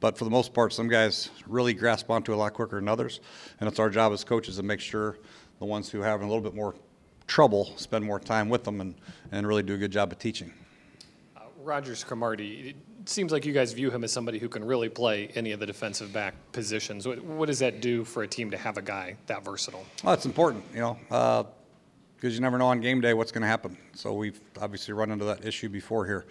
but 0.00 0.16
for 0.18 0.24
the 0.24 0.30
most 0.30 0.52
part, 0.52 0.72
some 0.72 0.88
guys 0.88 1.30
really 1.46 1.74
grasp 1.74 2.10
onto 2.10 2.32
it 2.32 2.34
a 2.34 2.38
lot 2.38 2.52
quicker 2.52 2.76
than 2.76 2.88
others. 2.88 3.20
And 3.60 3.68
it's 3.68 3.78
our 3.78 3.90
job 3.90 4.12
as 4.12 4.24
coaches 4.24 4.56
to 4.56 4.62
make 4.62 4.80
sure 4.80 5.18
the 5.58 5.64
ones 5.64 5.88
who 5.90 6.00
have 6.00 6.20
a 6.20 6.24
little 6.24 6.42
bit 6.42 6.54
more 6.54 6.74
trouble 7.26 7.72
spend 7.76 8.04
more 8.04 8.20
time 8.20 8.50
with 8.50 8.64
them 8.64 8.82
and, 8.82 8.94
and 9.32 9.46
really 9.46 9.62
do 9.62 9.74
a 9.74 9.78
good 9.78 9.90
job 9.90 10.12
of 10.12 10.18
teaching. 10.18 10.52
Rodgers-Cromartie, 11.64 12.76
seems 13.08 13.32
like 13.32 13.44
you 13.44 13.52
guys 13.52 13.72
view 13.72 13.90
him 13.90 14.04
as 14.04 14.12
somebody 14.12 14.38
who 14.38 14.48
can 14.48 14.64
really 14.64 14.88
play 14.88 15.28
any 15.34 15.52
of 15.52 15.60
the 15.60 15.66
defensive 15.66 16.12
back 16.12 16.34
positions. 16.52 17.06
What, 17.06 17.22
what 17.22 17.46
does 17.46 17.58
that 17.58 17.80
do 17.80 18.04
for 18.04 18.22
a 18.22 18.28
team 18.28 18.50
to 18.50 18.56
have 18.56 18.76
a 18.76 18.82
guy 18.82 19.16
that 19.26 19.44
versatile? 19.44 19.84
Well, 20.02 20.14
it's 20.14 20.26
important, 20.26 20.64
you 20.72 20.80
know, 20.80 20.98
because 22.16 22.34
you 22.34 22.40
never 22.40 22.58
know 22.58 22.66
on 22.66 22.80
game 22.80 23.00
day 23.00 23.14
what's 23.14 23.32
going 23.32 23.42
to 23.42 23.48
happen. 23.48 23.76
So 23.94 24.14
we've 24.14 24.40
obviously 24.60 24.94
run 24.94 25.10
into 25.10 25.24
that 25.26 25.44
issue 25.44 25.68
before 25.68 26.06
here. 26.06 26.26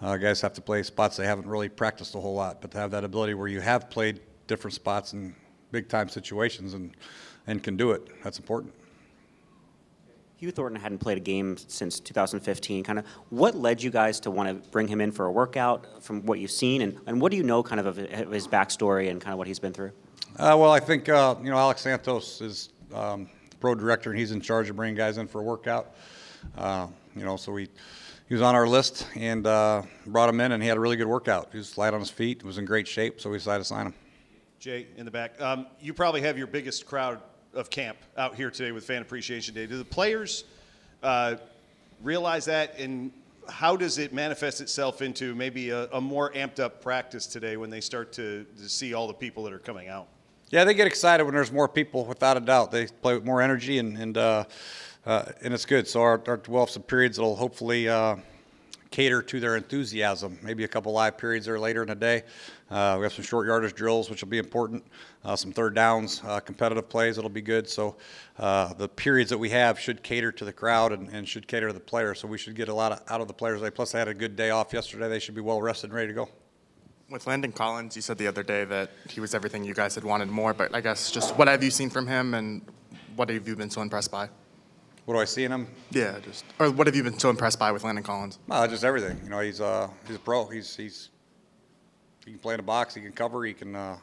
Uh, 0.00 0.16
guys 0.16 0.40
have 0.40 0.52
to 0.54 0.60
play 0.60 0.82
spots 0.82 1.16
they 1.16 1.26
haven't 1.26 1.46
really 1.46 1.68
practiced 1.68 2.14
a 2.14 2.20
whole 2.20 2.34
lot, 2.34 2.60
but 2.60 2.70
to 2.72 2.78
have 2.78 2.90
that 2.90 3.04
ability 3.04 3.34
where 3.34 3.48
you 3.48 3.60
have 3.60 3.88
played 3.88 4.20
different 4.46 4.74
spots 4.74 5.12
in 5.12 5.34
big 5.72 5.88
time 5.88 6.08
situations 6.08 6.74
and, 6.74 6.92
and 7.46 7.62
can 7.62 7.76
do 7.76 7.92
it, 7.92 8.08
that's 8.22 8.38
important. 8.38 8.74
Hugh 10.38 10.50
Thornton 10.50 10.78
hadn't 10.78 10.98
played 10.98 11.16
a 11.16 11.20
game 11.20 11.56
since 11.56 11.98
2015. 11.98 12.84
Kind 12.84 12.98
of 12.98 13.06
what 13.30 13.56
led 13.56 13.82
you 13.82 13.90
guys 13.90 14.20
to 14.20 14.30
want 14.30 14.48
to 14.48 14.70
bring 14.70 14.86
him 14.86 15.00
in 15.00 15.10
for 15.10 15.24
a 15.24 15.32
workout 15.32 16.02
from 16.02 16.26
what 16.26 16.38
you've 16.38 16.50
seen, 16.50 16.82
and, 16.82 17.00
and 17.06 17.20
what 17.20 17.30
do 17.30 17.38
you 17.38 17.42
know 17.42 17.62
kind 17.62 17.80
of 17.80 17.86
of 17.86 17.96
his 18.30 18.46
backstory 18.46 19.10
and 19.10 19.20
kind 19.20 19.32
of 19.32 19.38
what 19.38 19.46
he's 19.46 19.58
been 19.58 19.72
through? 19.72 19.92
Uh, 20.38 20.54
well, 20.58 20.70
I 20.70 20.80
think, 20.80 21.08
uh, 21.08 21.34
you 21.42 21.50
know, 21.50 21.56
Alex 21.56 21.80
Santos 21.80 22.42
is 22.42 22.68
um, 22.92 23.30
the 23.48 23.56
pro 23.56 23.74
director, 23.74 24.10
and 24.10 24.18
he's 24.18 24.32
in 24.32 24.42
charge 24.42 24.68
of 24.68 24.76
bringing 24.76 24.94
guys 24.94 25.16
in 25.16 25.26
for 25.26 25.40
a 25.40 25.44
workout. 25.44 25.94
Uh, 26.58 26.88
you 27.16 27.24
know, 27.24 27.38
so 27.38 27.50
we, 27.52 27.68
he 28.28 28.34
was 28.34 28.42
on 28.42 28.54
our 28.54 28.66
list 28.66 29.06
and 29.16 29.46
uh, 29.46 29.80
brought 30.06 30.28
him 30.28 30.38
in, 30.40 30.52
and 30.52 30.62
he 30.62 30.68
had 30.68 30.76
a 30.76 30.80
really 30.80 30.96
good 30.96 31.06
workout. 31.06 31.48
He 31.52 31.56
was 31.56 31.78
light 31.78 31.94
on 31.94 32.00
his 32.00 32.10
feet, 32.10 32.44
was 32.44 32.58
in 32.58 32.66
great 32.66 32.86
shape, 32.86 33.22
so 33.22 33.30
we 33.30 33.38
decided 33.38 33.60
to 33.60 33.64
sign 33.64 33.86
him. 33.86 33.94
Jay, 34.58 34.86
in 34.98 35.06
the 35.06 35.10
back, 35.10 35.40
um, 35.40 35.66
you 35.80 35.94
probably 35.94 36.20
have 36.20 36.36
your 36.36 36.46
biggest 36.46 36.84
crowd 36.84 37.20
of 37.56 37.70
camp 37.70 37.96
out 38.16 38.34
here 38.34 38.50
today 38.50 38.72
with 38.72 38.84
Fan 38.84 39.02
Appreciation 39.02 39.54
Day. 39.54 39.66
Do 39.66 39.78
the 39.78 39.84
players 39.84 40.44
uh, 41.02 41.36
realize 42.02 42.44
that, 42.44 42.78
and 42.78 43.10
how 43.48 43.76
does 43.76 43.98
it 43.98 44.12
manifest 44.12 44.60
itself 44.60 45.02
into 45.02 45.34
maybe 45.34 45.70
a, 45.70 45.86
a 45.86 46.00
more 46.00 46.30
amped 46.32 46.60
up 46.60 46.82
practice 46.82 47.26
today 47.26 47.56
when 47.56 47.70
they 47.70 47.80
start 47.80 48.12
to, 48.12 48.44
to 48.58 48.68
see 48.68 48.94
all 48.94 49.06
the 49.06 49.14
people 49.14 49.42
that 49.44 49.52
are 49.52 49.58
coming 49.58 49.88
out? 49.88 50.08
Yeah, 50.50 50.64
they 50.64 50.74
get 50.74 50.86
excited 50.86 51.24
when 51.24 51.34
there's 51.34 51.50
more 51.50 51.68
people, 51.68 52.04
without 52.04 52.36
a 52.36 52.40
doubt. 52.40 52.70
They 52.70 52.86
play 52.86 53.14
with 53.14 53.24
more 53.24 53.42
energy, 53.42 53.78
and 53.78 53.96
and 53.98 54.16
uh, 54.16 54.44
uh, 55.04 55.24
and 55.42 55.52
it's 55.52 55.64
good. 55.64 55.88
So 55.88 56.02
our, 56.02 56.22
our 56.28 56.40
we'll 56.46 56.62
have 56.62 56.70
some 56.70 56.84
periods 56.84 57.16
that'll 57.16 57.34
hopefully 57.34 57.88
uh, 57.88 58.16
cater 58.90 59.22
to 59.22 59.40
their 59.40 59.56
enthusiasm. 59.56 60.38
Maybe 60.42 60.64
a 60.64 60.68
couple 60.68 60.92
live 60.92 61.18
periods 61.18 61.46
there 61.46 61.58
later 61.58 61.82
in 61.82 61.88
the 61.88 61.94
day. 61.94 62.22
Uh, 62.70 62.96
we 62.98 63.04
have 63.04 63.12
some 63.12 63.24
short 63.24 63.46
yardage 63.46 63.74
drills, 63.74 64.10
which 64.10 64.22
will 64.22 64.28
be 64.28 64.38
important. 64.38 64.84
Uh, 65.24 65.36
some 65.36 65.52
third 65.52 65.74
downs, 65.74 66.22
uh, 66.24 66.40
competitive 66.40 66.88
plays 66.88 67.16
that'll 67.16 67.28
be 67.30 67.42
good. 67.42 67.68
So 67.68 67.96
uh, 68.38 68.74
the 68.74 68.88
periods 68.88 69.30
that 69.30 69.38
we 69.38 69.50
have 69.50 69.78
should 69.78 70.02
cater 70.02 70.32
to 70.32 70.44
the 70.44 70.52
crowd 70.52 70.92
and, 70.92 71.08
and 71.08 71.28
should 71.28 71.46
cater 71.46 71.68
to 71.68 71.72
the 71.72 71.80
players. 71.80 72.20
So 72.20 72.28
we 72.28 72.38
should 72.38 72.54
get 72.54 72.68
a 72.68 72.74
lot 72.74 72.92
of, 72.92 73.02
out 73.08 73.20
of 73.20 73.28
the 73.28 73.34
players. 73.34 73.62
Plus, 73.74 73.92
they 73.92 73.98
had 73.98 74.08
a 74.08 74.14
good 74.14 74.36
day 74.36 74.50
off 74.50 74.72
yesterday. 74.72 75.08
They 75.08 75.18
should 75.18 75.34
be 75.34 75.40
well 75.40 75.60
rested 75.60 75.90
and 75.90 75.96
ready 75.96 76.08
to 76.08 76.14
go. 76.14 76.28
With 77.08 77.26
Landon 77.28 77.52
Collins, 77.52 77.94
you 77.94 78.02
said 78.02 78.18
the 78.18 78.26
other 78.26 78.42
day 78.42 78.64
that 78.64 78.90
he 79.08 79.20
was 79.20 79.32
everything 79.32 79.62
you 79.62 79.74
guys 79.74 79.94
had 79.94 80.02
wanted 80.02 80.28
more, 80.28 80.52
but 80.52 80.74
I 80.74 80.80
guess 80.80 81.12
just 81.12 81.36
what 81.38 81.46
have 81.46 81.62
you 81.62 81.70
seen 81.70 81.88
from 81.88 82.08
him 82.08 82.34
and 82.34 82.62
what 83.14 83.28
have 83.28 83.46
you 83.46 83.54
been 83.54 83.70
so 83.70 83.80
impressed 83.80 84.10
by? 84.10 84.28
What 85.06 85.14
do 85.14 85.20
I 85.20 85.24
see 85.24 85.44
in 85.44 85.52
him? 85.52 85.68
Yeah, 85.92 86.18
just 86.18 86.44
or 86.58 86.68
what 86.68 86.88
have 86.88 86.96
you 86.96 87.04
been 87.04 87.18
so 87.18 87.30
impressed 87.30 87.60
by 87.60 87.70
with 87.70 87.84
Landon 87.84 88.02
Collins? 88.02 88.40
Uh, 88.50 88.66
just 88.66 88.82
everything. 88.82 89.20
You 89.22 89.30
know, 89.30 89.38
he's 89.38 89.60
uh, 89.60 89.88
he's 90.04 90.16
a 90.16 90.18
pro. 90.18 90.46
He's 90.46 90.74
he's 90.74 91.10
he 92.24 92.32
can 92.32 92.40
play 92.40 92.54
in 92.54 92.60
a 92.60 92.64
box. 92.64 92.92
He 92.94 93.00
can 93.00 93.12
cover. 93.12 93.44
He 93.44 93.54
can 93.54 93.76
uh, 93.76 93.98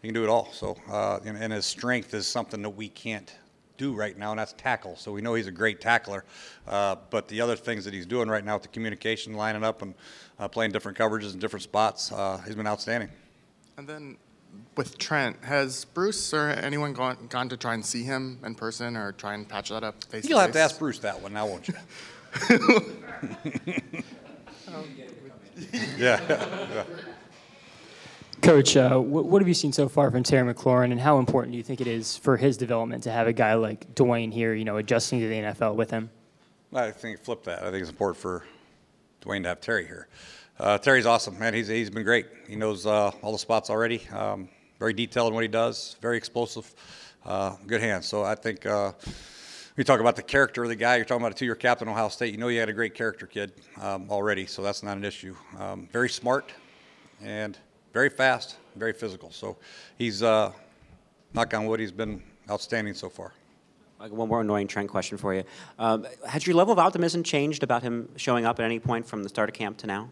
he 0.00 0.08
can 0.08 0.14
do 0.14 0.24
it 0.24 0.30
all. 0.30 0.50
So 0.50 0.78
uh, 0.90 1.20
and, 1.26 1.36
and 1.36 1.52
his 1.52 1.66
strength 1.66 2.14
is 2.14 2.26
something 2.26 2.62
that 2.62 2.70
we 2.70 2.88
can't 2.88 3.30
do 3.76 3.92
right 3.92 4.16
now, 4.16 4.30
and 4.30 4.38
that's 4.38 4.54
tackle. 4.54 4.96
So 4.96 5.12
we 5.12 5.20
know 5.20 5.34
he's 5.34 5.46
a 5.46 5.52
great 5.52 5.78
tackler. 5.78 6.24
Uh, 6.66 6.96
but 7.10 7.28
the 7.28 7.42
other 7.42 7.56
things 7.56 7.84
that 7.84 7.92
he's 7.92 8.06
doing 8.06 8.30
right 8.30 8.44
now 8.44 8.54
with 8.54 8.62
the 8.62 8.68
communication, 8.68 9.34
lining 9.34 9.62
up 9.62 9.82
and 9.82 9.94
uh, 10.38 10.48
playing 10.48 10.72
different 10.72 10.96
coverages 10.96 11.34
in 11.34 11.38
different 11.38 11.64
spots, 11.64 12.12
uh, 12.12 12.40
he's 12.46 12.54
been 12.54 12.66
outstanding. 12.66 13.10
And 13.76 13.86
then 13.86 14.16
with 14.76 14.98
Trent, 14.98 15.36
has 15.44 15.84
Bruce 15.84 16.32
or 16.32 16.48
anyone 16.48 16.92
gone 16.92 17.26
gone 17.28 17.48
to 17.48 17.56
try 17.56 17.74
and 17.74 17.84
see 17.84 18.02
him 18.02 18.38
in 18.44 18.54
person 18.54 18.96
or 18.96 19.12
try 19.12 19.34
and 19.34 19.48
patch 19.48 19.70
that 19.70 19.84
up? 19.84 20.04
Face 20.04 20.24
You'll 20.24 20.38
to 20.38 20.42
have 20.42 20.52
to 20.52 20.58
face? 20.58 20.62
ask 20.62 20.78
Bruce 20.78 20.98
that 21.00 21.20
one 21.20 21.32
now, 21.32 21.46
won't 21.46 21.68
you? 21.68 21.74
yeah. 25.98 26.20
yeah. 26.28 26.84
Coach, 28.42 28.74
uh, 28.74 28.98
what, 28.98 29.26
what 29.26 29.42
have 29.42 29.48
you 29.48 29.54
seen 29.54 29.72
so 29.72 29.86
far 29.86 30.10
from 30.10 30.22
Terry 30.22 30.54
McLaurin, 30.54 30.92
and 30.92 31.00
how 31.00 31.18
important 31.18 31.52
do 31.52 31.58
you 31.58 31.62
think 31.62 31.82
it 31.82 31.86
is 31.86 32.16
for 32.16 32.38
his 32.38 32.56
development 32.56 33.02
to 33.02 33.12
have 33.12 33.26
a 33.26 33.34
guy 33.34 33.52
like 33.54 33.94
Dwayne 33.94 34.32
here, 34.32 34.54
you 34.54 34.64
know, 34.64 34.78
adjusting 34.78 35.20
to 35.20 35.28
the 35.28 35.34
NFL 35.34 35.74
with 35.74 35.90
him? 35.90 36.08
I 36.72 36.90
think 36.90 37.20
flip 37.20 37.44
that. 37.44 37.62
I 37.62 37.70
think 37.70 37.82
it's 37.82 37.90
important 37.90 38.16
for 38.16 38.44
Dwayne 39.20 39.42
to 39.42 39.48
have 39.50 39.60
Terry 39.60 39.86
here. 39.86 40.08
Uh, 40.60 40.76
Terry's 40.76 41.06
awesome, 41.06 41.38
man. 41.38 41.54
He's 41.54 41.68
he's 41.68 41.88
been 41.88 42.04
great. 42.04 42.26
He 42.46 42.54
knows 42.54 42.84
uh, 42.84 43.12
all 43.22 43.32
the 43.32 43.38
spots 43.38 43.70
already. 43.70 44.06
Um, 44.08 44.46
very 44.78 44.92
detailed 44.92 45.28
in 45.28 45.34
what 45.34 45.40
he 45.40 45.48
does. 45.48 45.96
Very 46.02 46.18
explosive. 46.18 46.70
Uh, 47.24 47.56
good 47.66 47.80
hands. 47.80 48.06
So 48.06 48.24
I 48.24 48.34
think 48.34 48.66
uh, 48.66 48.92
we 49.78 49.84
talk 49.84 50.00
about 50.00 50.16
the 50.16 50.22
character 50.22 50.62
of 50.62 50.68
the 50.68 50.76
guy. 50.76 50.96
You're 50.96 51.06
talking 51.06 51.22
about 51.22 51.32
a 51.32 51.34
two-year 51.34 51.54
captain 51.54 51.88
Ohio 51.88 52.10
State. 52.10 52.32
You 52.32 52.36
know 52.38 52.48
you 52.48 52.60
had 52.60 52.68
a 52.68 52.74
great 52.74 52.94
character 52.94 53.26
kid 53.26 53.52
um, 53.80 54.10
already, 54.10 54.44
so 54.44 54.60
that's 54.60 54.82
not 54.82 54.98
an 54.98 55.04
issue. 55.04 55.34
Um, 55.58 55.88
very 55.92 56.10
smart 56.10 56.52
and 57.22 57.56
very 57.94 58.10
fast, 58.10 58.56
very 58.76 58.92
physical. 58.92 59.30
So 59.30 59.56
he's 59.96 60.22
uh, 60.22 60.52
knock 61.32 61.54
on 61.54 61.64
wood. 61.64 61.80
He's 61.80 61.90
been 61.90 62.22
outstanding 62.50 62.92
so 62.92 63.08
far. 63.08 63.32
Like 63.98 64.12
one 64.12 64.28
more 64.28 64.42
annoying 64.42 64.66
Trent 64.66 64.90
question 64.90 65.16
for 65.16 65.32
you. 65.32 65.44
Um, 65.78 66.06
has 66.28 66.46
your 66.46 66.54
level 66.54 66.72
of 66.72 66.78
optimism 66.78 67.22
changed 67.22 67.62
about 67.62 67.82
him 67.82 68.10
showing 68.16 68.44
up 68.44 68.60
at 68.60 68.66
any 68.66 68.78
point 68.78 69.06
from 69.06 69.22
the 69.22 69.30
start 69.30 69.48
of 69.48 69.54
camp 69.54 69.78
to 69.78 69.86
now? 69.86 70.10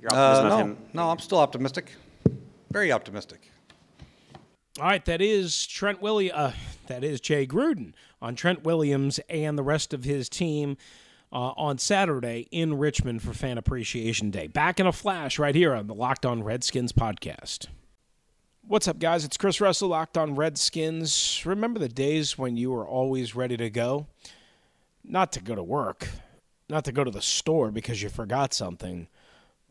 Your 0.00 0.10
optimism 0.12 0.18
Uh, 0.18 0.38
of 0.46 0.50
no, 0.50 0.56
him. 0.58 0.76
no, 0.92 1.10
I'm 1.10 1.18
still 1.18 1.38
optimistic. 1.38 1.92
Very 2.70 2.92
optimistic. 2.92 3.50
All 4.78 4.84
right, 4.86 5.04
that 5.06 5.20
is 5.20 5.66
Trent 5.66 6.00
Williams. 6.00 6.34
Uh, 6.36 6.52
that 6.86 7.02
is 7.02 7.20
Jay 7.20 7.46
Gruden 7.46 7.94
on 8.22 8.34
Trent 8.36 8.62
Williams 8.62 9.18
and 9.28 9.58
the 9.58 9.62
rest 9.62 9.92
of 9.92 10.04
his 10.04 10.28
team 10.28 10.76
uh, 11.32 11.52
on 11.56 11.78
Saturday 11.78 12.46
in 12.52 12.78
Richmond 12.78 13.22
for 13.22 13.32
Fan 13.32 13.58
Appreciation 13.58 14.30
Day. 14.30 14.46
Back 14.46 14.78
in 14.78 14.86
a 14.86 14.92
flash 14.92 15.38
right 15.38 15.54
here 15.54 15.74
on 15.74 15.86
the 15.88 15.94
Locked 15.94 16.24
On 16.24 16.42
Redskins 16.44 16.92
podcast. 16.92 17.66
What's 18.66 18.86
up, 18.86 18.98
guys? 18.98 19.24
It's 19.24 19.36
Chris 19.36 19.60
Russell, 19.60 19.88
Locked 19.88 20.16
On 20.16 20.34
Redskins. 20.34 21.42
Remember 21.44 21.80
the 21.80 21.88
days 21.88 22.38
when 22.38 22.56
you 22.56 22.70
were 22.70 22.86
always 22.86 23.34
ready 23.34 23.56
to 23.56 23.70
go? 23.70 24.06
Not 25.02 25.32
to 25.32 25.40
go 25.40 25.54
to 25.54 25.62
work, 25.62 26.08
not 26.68 26.84
to 26.84 26.92
go 26.92 27.02
to 27.02 27.10
the 27.10 27.22
store 27.22 27.70
because 27.70 28.02
you 28.02 28.10
forgot 28.10 28.52
something, 28.54 29.08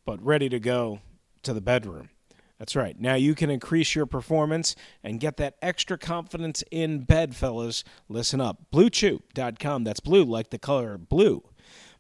but 0.08 0.26
ready 0.26 0.48
to 0.48 0.58
go 0.58 1.02
to 1.44 1.54
the 1.54 1.60
bedroom. 1.60 2.10
That's 2.58 2.78
right. 2.78 2.98
Now 2.98 3.16
you 3.16 3.36
can 3.36 3.50
increase 3.50 3.94
your 3.94 4.06
performance 4.06 4.74
and 5.04 5.20
get 5.20 5.36
that 5.38 5.58
extra 5.62 5.98
confidence 5.98 6.64
in 6.72 7.02
bed, 7.02 7.36
fellas. 7.36 7.84
Listen 8.08 8.40
up. 8.40 8.72
BlueChew.com. 8.74 9.84
That's 9.84 10.00
blue 10.00 10.24
like 10.24 10.50
the 10.50 10.58
color 10.58 10.98
blue. 10.98 11.44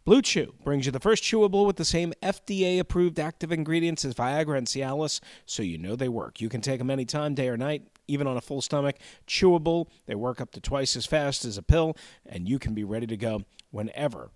Blue 0.05 0.21
Chew 0.21 0.53
brings 0.63 0.85
you 0.85 0.93
the 0.93 1.01
first 1.01 1.21
chewable 1.21 1.67
with 1.67 1.75
the 1.75 1.83
same 1.83 2.13
FDA 2.23 2.79
approved 2.79 3.19
active 3.19 3.51
ingredients 3.51 4.05
as 4.05 4.13
Viagra 4.15 4.57
and 4.57 4.65
Cialis, 4.65 5.19
so 5.45 5.61
you 5.61 5.77
know 5.77 5.97
they 5.97 6.07
work. 6.07 6.39
You 6.39 6.47
can 6.47 6.61
take 6.61 6.77
them 6.79 6.89
anytime, 6.89 7.35
day 7.35 7.49
or 7.49 7.57
night, 7.57 7.83
even 8.07 8.25
on 8.25 8.37
a 8.37 8.41
full 8.41 8.61
stomach. 8.61 8.95
Chewable, 9.27 9.87
they 10.05 10.15
work 10.15 10.39
up 10.39 10.51
to 10.51 10.61
twice 10.61 10.95
as 10.95 11.05
fast 11.05 11.43
as 11.43 11.57
a 11.57 11.61
pill, 11.61 11.97
and 12.25 12.47
you 12.47 12.57
can 12.57 12.73
be 12.73 12.85
ready 12.85 13.05
to 13.05 13.17
go 13.17 13.43
whenever 13.71 14.31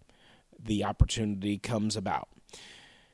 the 0.60 0.84
opportunity 0.84 1.58
comes 1.58 1.96
about. 1.96 2.28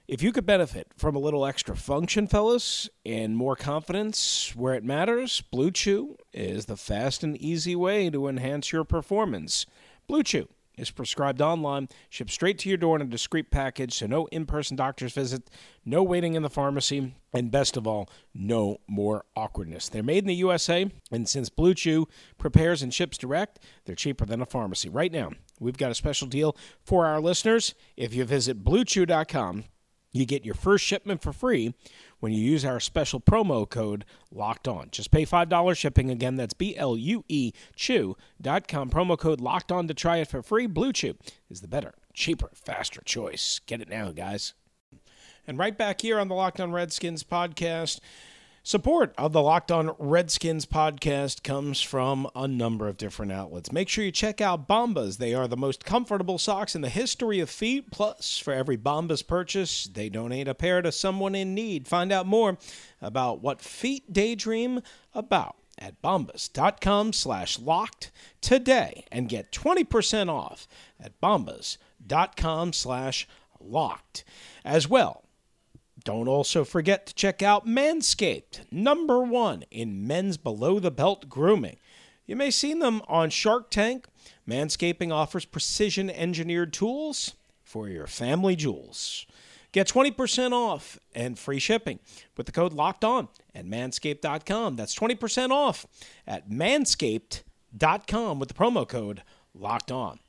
If 0.07 0.21
you 0.21 0.31
could 0.31 0.45
benefit 0.45 0.87
from 0.95 1.17
a 1.17 1.19
little 1.19 1.45
extra 1.45 1.75
function, 1.75 2.27
fellas, 2.27 2.89
and 3.05 3.35
more 3.35 3.57
confidence 3.57 4.55
where 4.55 4.73
it 4.73 4.85
matters, 4.85 5.41
Blue 5.41 5.69
Chew 5.69 6.15
is 6.31 6.67
the 6.67 6.77
fast 6.77 7.25
and 7.25 7.35
easy 7.35 7.75
way 7.75 8.09
to 8.11 8.29
enhance 8.29 8.71
your 8.71 8.85
performance. 8.85 9.65
Blue 10.07 10.23
Chew 10.23 10.47
is 10.77 10.91
prescribed 10.91 11.41
online, 11.41 11.89
shipped 12.09 12.31
straight 12.31 12.57
to 12.59 12.69
your 12.69 12.77
door 12.77 12.95
in 12.95 13.01
a 13.01 13.05
discreet 13.05 13.51
package, 13.51 13.95
so 13.95 14.07
no 14.07 14.27
in 14.27 14.45
person 14.45 14.77
doctor's 14.77 15.11
visit, 15.11 15.49
no 15.83 16.01
waiting 16.03 16.35
in 16.35 16.41
the 16.41 16.49
pharmacy, 16.49 17.13
and 17.33 17.51
best 17.51 17.75
of 17.75 17.85
all, 17.85 18.09
no 18.33 18.77
more 18.87 19.25
awkwardness. 19.35 19.89
They're 19.89 20.03
made 20.03 20.23
in 20.23 20.27
the 20.27 20.35
USA, 20.35 20.89
and 21.11 21.27
since 21.27 21.49
Blue 21.49 21.73
Chew 21.73 22.07
prepares 22.37 22.81
and 22.81 22.93
ships 22.93 23.17
direct, 23.17 23.59
they're 23.83 23.93
cheaper 23.93 24.25
than 24.25 24.41
a 24.41 24.45
pharmacy. 24.45 24.87
Right 24.87 25.11
now, 25.11 25.31
we've 25.59 25.75
got 25.75 25.91
a 25.91 25.95
special 25.95 26.29
deal 26.29 26.55
for 26.81 27.05
our 27.05 27.19
listeners. 27.19 27.75
If 27.97 28.13
you 28.13 28.23
visit 28.23 28.63
bluechew.com, 28.63 29.65
you 30.17 30.25
get 30.25 30.45
your 30.45 30.56
first 30.56 30.84
shipment 30.84 31.21
for 31.21 31.32
free 31.32 31.73
when 32.19 32.32
you 32.32 32.41
use 32.41 32.65
our 32.65 32.80
special 32.80 33.19
promo 33.19 33.69
code 33.69 34.06
locked 34.32 34.67
on. 34.67 34.89
Just 34.91 35.12
pay 35.12 35.25
$5 35.25 35.77
shipping. 35.77 36.10
Again, 36.10 36.36
that's 36.36 36.53
B 36.53 36.75
L 36.75 36.97
U 36.97 37.23
E 37.27 37.51
Chew.com. 37.75 38.89
Promo 38.89 39.17
code 39.17 39.41
locked 39.41 39.71
on 39.71 39.88
to 39.88 39.93
try 39.93 40.17
it 40.17 40.27
for 40.27 40.41
free. 40.41 40.67
Blue 40.67 40.93
Chew 40.93 41.15
is 41.49 41.62
the 41.62 41.67
better, 41.67 41.93
cheaper, 42.13 42.49
faster 42.53 43.01
choice. 43.06 43.60
Get 43.65 43.82
it 43.82 43.89
now, 43.89 44.12
guys. 44.12 44.53
And 45.45 45.58
right 45.58 45.77
back 45.77 46.01
here 46.01 46.19
on 46.19 46.27
the 46.27 46.36
Locked 46.36 46.60
On 46.60 46.73
Redskins 46.73 47.23
podcast, 47.23 47.99
Support 48.67 49.13
of 49.17 49.32
the 49.32 49.41
Locked 49.41 49.71
On 49.71 49.95
Redskins 49.97 50.65
podcast 50.65 51.41
comes 51.41 51.80
from 51.80 52.27
a 52.36 52.49
number 52.49 52.89
of 52.89 52.97
different 52.97 53.32
outlets. 53.32 53.71
Make 53.71 53.88
sure 53.88 54.03
you 54.03 54.12
check 54.12 54.41
out 54.41 54.67
Bombas. 54.67 55.19
They 55.19 55.34
are 55.34 55.47
the 55.47 55.56
most 55.56 55.86
comfortable 55.86 56.38
socks 56.38 56.75
in 56.75 56.82
the 56.82 56.89
history 56.89 57.39
of 57.39 57.49
feet. 57.49 57.91
Plus, 57.91 58.38
for 58.38 58.51
every 58.51 58.75
Bombas 58.75 59.25
purchase, 59.25 59.86
they 59.86 60.10
donate 60.10 60.49
a 60.49 60.53
pair 60.53 60.82
to 60.82 60.91
someone 60.91 61.34
in 61.34 61.56
need. 61.56 61.88
Find 61.88 62.12
out 62.12 62.25
more 62.25 62.58
about 63.01 63.41
what 63.41 63.62
feet 63.62 64.12
daydream 64.12 64.82
about 65.15 65.56
at 65.77 66.01
bombas.com 66.01 67.13
slash 67.13 67.60
locked 67.60 68.12
today 68.41 69.06
and 69.13 69.30
get 69.30 69.53
20% 69.53 70.27
off 70.27 70.67
at 70.99 71.21
bombas.com 71.21 72.73
slash 72.73 73.30
locked. 73.62 74.25
As 74.65 74.89
well, 74.89 75.23
don't 76.03 76.27
also 76.27 76.63
forget 76.63 77.05
to 77.07 77.13
check 77.13 77.41
out 77.41 77.65
Manscaped, 77.65 78.62
number 78.71 79.21
one 79.21 79.63
in 79.71 80.07
men's 80.07 80.38
below 80.38 80.79
the 80.79 80.91
belt 80.91 81.29
grooming. 81.29 81.77
You 82.25 82.36
may 82.36 82.45
have 82.45 82.53
seen 82.53 82.79
them 82.79 83.01
on 83.07 83.29
Shark 83.29 83.71
Tank. 83.71 84.05
Manscaping 84.47 85.12
offers 85.12 85.45
precision 85.45 86.10
engineered 86.10 86.73
tools 86.73 87.36
for 87.63 87.89
your 87.89 88.07
family 88.07 88.55
jewels. 88.55 89.25
Get 89.71 89.88
20% 89.88 90.53
off 90.53 90.99
and 91.13 91.38
free 91.38 91.60
shipping 91.60 91.99
with 92.36 92.45
the 92.45 92.51
code 92.51 92.73
locked 92.73 93.03
on 93.03 93.27
at 93.53 93.65
manscaped.com. 93.65 94.75
That's 94.75 94.95
20% 94.95 95.51
off 95.51 95.86
at 96.25 96.49
manscaped.com 96.49 98.39
with 98.39 98.49
the 98.49 98.55
promo 98.55 98.88
code 98.88 99.23
locked 99.53 99.91
on. 99.91 100.19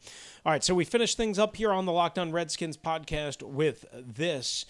All 0.44 0.52
right, 0.52 0.64
so 0.64 0.74
we 0.74 0.84
finish 0.84 1.14
things 1.14 1.38
up 1.38 1.56
here 1.56 1.72
on 1.72 1.84
the 1.84 1.92
Locked 1.92 2.18
On 2.18 2.32
Redskins 2.32 2.76
podcast 2.76 3.42
with 3.42 3.84
this. 3.92 4.64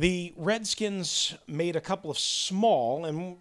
The 0.00 0.32
Redskins 0.38 1.34
made 1.46 1.76
a 1.76 1.80
couple 1.80 2.10
of 2.10 2.18
small, 2.18 3.04
and 3.04 3.36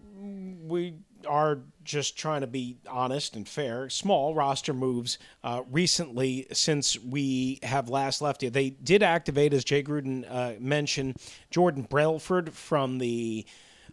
we 0.69 0.95
are 1.25 1.59
just 1.85 2.17
trying 2.17 2.41
to 2.41 2.47
be 2.47 2.75
honest 2.85 3.37
and 3.37 3.47
fair. 3.47 3.89
Small 3.89 4.35
roster 4.35 4.73
moves 4.73 5.19
uh, 5.41 5.61
recently 5.71 6.47
since 6.51 6.99
we 6.99 7.59
have 7.63 7.87
last 7.87 8.21
left 8.21 8.43
you. 8.43 8.49
They 8.49 8.71
did 8.71 9.03
activate, 9.03 9.53
as 9.53 9.63
Jay 9.63 9.81
Gruden 9.81 10.29
uh, 10.29 10.55
mentioned, 10.59 11.15
Jordan 11.49 11.83
Brailford 11.83 12.53
from 12.53 12.97
the 12.97 13.45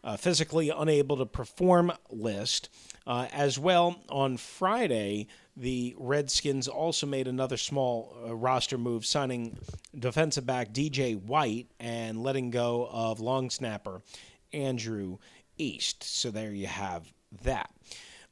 uh, 0.02 0.16
physically 0.16 0.70
unable 0.70 1.18
to 1.18 1.26
perform 1.26 1.92
list. 2.10 2.68
Uh, 3.06 3.28
as 3.32 3.58
well, 3.58 3.96
on 4.08 4.36
Friday, 4.36 5.28
the 5.56 5.94
Redskins 5.96 6.66
also 6.66 7.06
made 7.06 7.28
another 7.28 7.56
small 7.56 8.16
uh, 8.26 8.34
roster 8.34 8.76
move, 8.76 9.06
signing 9.06 9.56
defensive 9.96 10.44
back 10.44 10.72
DJ 10.72 11.20
White 11.20 11.68
and 11.78 12.22
letting 12.22 12.50
go 12.50 12.88
of 12.90 13.20
long 13.20 13.48
snapper 13.48 14.02
Andrew 14.52 15.18
East. 15.56 16.02
So 16.02 16.30
there 16.30 16.52
you 16.52 16.66
have 16.66 17.12
that. 17.42 17.70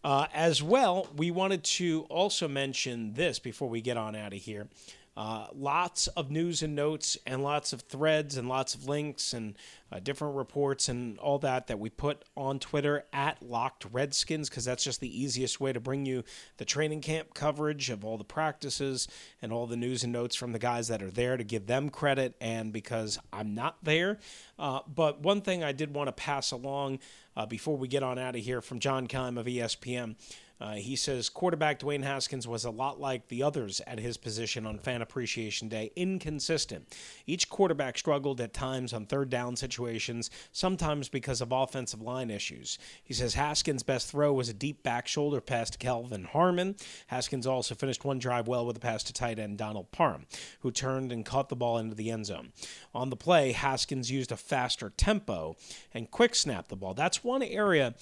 Uh, 0.03 0.27
as 0.35 0.63
well, 0.63 1.09
we 1.17 1.31
wanted 1.31 1.65
to 1.65 2.03
also 2.11 2.47
mention 2.47 3.15
this 3.15 3.39
before 3.39 3.71
we 3.71 3.81
get 3.81 3.97
on 3.97 4.15
out 4.15 4.35
of 4.35 4.41
here. 4.41 4.69
Uh, 5.17 5.47
lots 5.55 6.09
of 6.09 6.31
news 6.31 6.63
and 6.63 6.75
notes, 6.75 7.17
and 7.25 7.43
lots 7.43 7.73
of 7.73 7.83
threads, 7.83 8.37
and 8.37 8.49
lots 8.49 8.75
of 8.75 8.89
links, 8.89 9.33
and 9.33 9.57
uh, 9.93 10.01
different 10.01 10.35
reports, 10.35 10.89
and 10.89 11.17
all 11.19 11.39
that 11.39 11.69
that 11.69 11.79
we 11.79 11.89
put 11.89 12.25
on 12.37 12.59
Twitter 12.59 13.05
at 13.13 13.41
Locked 13.41 13.87
Redskins 13.93 14.49
because 14.49 14.65
that's 14.65 14.83
just 14.83 15.01
the 15.01 15.23
easiest 15.23 15.61
way 15.61 15.73
to 15.73 15.79
bring 15.79 16.05
you 16.05 16.25
the 16.57 16.65
training 16.65 17.01
camp 17.01 17.33
coverage 17.33 17.91
of 17.91 18.05
all 18.05 18.19
the 18.19 18.25
practices 18.25 19.07
and 19.41 19.53
all 19.53 19.69
the 19.69 19.77
news 19.77 20.03
and 20.03 20.13
notes 20.13 20.35
from 20.35 20.51
the 20.51 20.59
guys 20.59 20.89
that 20.89 21.01
are 21.01 21.13
there 21.13 21.37
to 21.37 21.45
give 21.45 21.67
them 21.67 21.91
credit, 21.91 22.35
and 22.41 22.73
because 22.73 23.17
I'm 23.33 23.55
not 23.55 23.77
there. 23.85 24.19
Uh, 24.59 24.81
but 24.93 25.21
one 25.21 25.43
thing 25.43 25.63
I 25.63 25.71
did 25.71 25.95
want 25.95 26.09
to 26.09 26.13
pass 26.13 26.51
along 26.51 26.99
uh, 27.37 27.47
before 27.47 27.77
we 27.77 27.87
get 27.87 28.03
on 28.03 28.19
out 28.19 28.35
of 28.35 28.43
here 28.43 28.61
from 28.61 28.81
John 28.81 29.07
Keim 29.07 29.39
of 29.39 29.47
ESPN. 29.47 30.17
Uh, 30.61 30.75
he 30.75 30.95
says 30.95 31.29
quarterback 31.29 31.81
Dwayne 31.81 32.05
Haskins 32.05 32.47
was 32.47 32.65
a 32.65 32.71
lot 32.71 33.01
like 33.01 33.29
the 33.29 33.43
others 33.43 33.81
at 33.87 33.99
his 33.99 34.17
position 34.17 34.67
on 34.67 34.79
Fan 34.79 35.03
Appreciation 35.03 35.69
Day, 35.69 35.91
inconsistent. 35.97 36.97
Each 37.27 37.49
quarterback 37.49 37.99
struggled 37.99 38.41
at 38.41 38.55
times 38.55 38.93
on 38.93 39.07
third 39.07 39.31
down 39.31 39.57
situations, 39.57 40.31
sometimes 40.53 41.09
because 41.09 41.41
of 41.41 41.51
offensive 41.51 42.01
line 42.01 42.31
issues. 42.31 42.79
He 43.03 43.15
says 43.15 43.35
Haskins' 43.35 43.83
best 43.83 44.11
throw 44.11 44.33
was 44.33 44.49
a 44.49 44.55
deep 44.55 44.83
back 44.83 45.09
shoulder 45.09 45.41
pass 45.41 45.71
to 45.71 45.79
Kelvin 45.79 46.25
Harmon. 46.25 46.77
Haskins 47.09 47.47
also 47.47 47.75
finished 47.75 48.05
one 48.05 48.19
drive 48.19 48.47
well 48.47 48.65
with 48.65 48.77
a 48.77 48.81
pass 48.81 49.03
to 49.05 49.13
tight 49.13 49.39
end 49.39 49.59
Donald 49.59 49.91
Parham, 49.91 50.27
who 50.61 50.71
turned 50.71 51.11
and 51.11 51.27
caught 51.27 51.49
the 51.49 51.57
ball 51.57 51.79
into 51.79 51.97
the 51.97 52.11
end 52.11 52.27
zone. 52.27 52.53
On 52.95 53.11
the 53.11 53.17
play, 53.17 53.53
Haskins 53.53 54.11
used 54.11 54.31
a 54.31 54.37
faster 54.37 54.91
tempo 54.91 55.57
and 55.93 56.11
quick 56.11 56.35
snapped 56.35 56.69
the 56.69 56.77
ball. 56.77 56.95
That's 56.95 57.25
one 57.25 57.43
area 57.43 57.95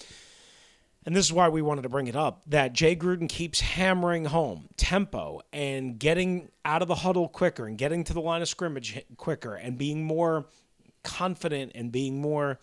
and 1.04 1.16
this 1.16 1.26
is 1.26 1.32
why 1.32 1.48
we 1.48 1.62
wanted 1.62 1.82
to 1.82 1.88
bring 1.88 2.06
it 2.06 2.16
up, 2.16 2.42
that 2.46 2.72
Jay 2.72 2.94
Gruden 2.94 3.28
keeps 3.28 3.60
hammering 3.60 4.26
home 4.26 4.68
tempo 4.76 5.40
and 5.52 5.98
getting 5.98 6.48
out 6.64 6.82
of 6.82 6.88
the 6.88 6.94
huddle 6.94 7.28
quicker 7.28 7.66
and 7.66 7.76
getting 7.76 8.04
to 8.04 8.12
the 8.12 8.20
line 8.20 8.42
of 8.42 8.48
scrimmage 8.48 9.00
quicker 9.16 9.54
and 9.54 9.76
being 9.76 10.04
more 10.04 10.46
confident 11.02 11.72
and 11.74 11.90
being 11.90 12.20
more, 12.20 12.60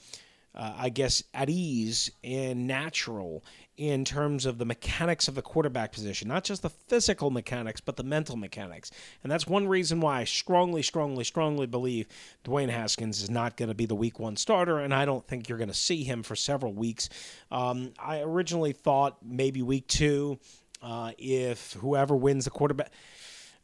uh, 0.56 0.74
I 0.78 0.90
guess, 0.90 1.24
at 1.34 1.50
ease 1.50 2.12
and 2.24 2.68
natural 2.68 3.44
in 3.80 4.04
terms 4.04 4.46
of 4.46 4.58
the 4.58 4.66
mechanics 4.66 5.30
of 5.30 5.36
the 5.36 5.42
quarterback 5.42 5.94
position, 5.94 6.28
not 6.28 6.44
just 6.44 6.62
the 6.62 6.70
physical 6.70 7.32
mechanics, 7.32 7.80
but 7.80 7.96
the 7.96 8.04
mental 8.04 8.36
mechanics. 8.36 8.92
And 9.24 9.32
that's 9.32 9.48
one 9.48 9.70
reason 9.70 10.02
why 10.02 10.20
I 10.20 10.24
strongly, 10.26 10.84
strongly, 10.84 11.24
strongly 11.24 11.66
believe 11.66 12.06
Dwayne 12.44 12.68
Haskins 12.70 13.24
is 13.24 13.30
not 13.30 13.56
going 13.56 13.70
to 13.70 13.76
be 13.76 13.86
the 13.86 13.96
week 13.96 14.20
one 14.20 14.36
starter, 14.36 14.80
and 14.80 14.94
I 14.94 15.06
don't 15.06 15.26
think 15.26 15.48
you're 15.48 15.58
going 15.58 15.70
to 15.70 15.74
see 15.74 16.04
him 16.04 16.24
for 16.24 16.36
several 16.36 16.74
weeks. 16.74 17.08
Um, 17.52 17.94
I 17.98 18.20
originally 18.20 18.74
thought 18.74 19.20
maybe 19.24 19.62
week 19.62 19.88
two, 19.88 20.40
uh, 20.82 21.14
if 21.18 21.72
whoever 21.80 22.18
wins 22.18 22.44
the 22.44 22.52
quarterback. 22.52 22.92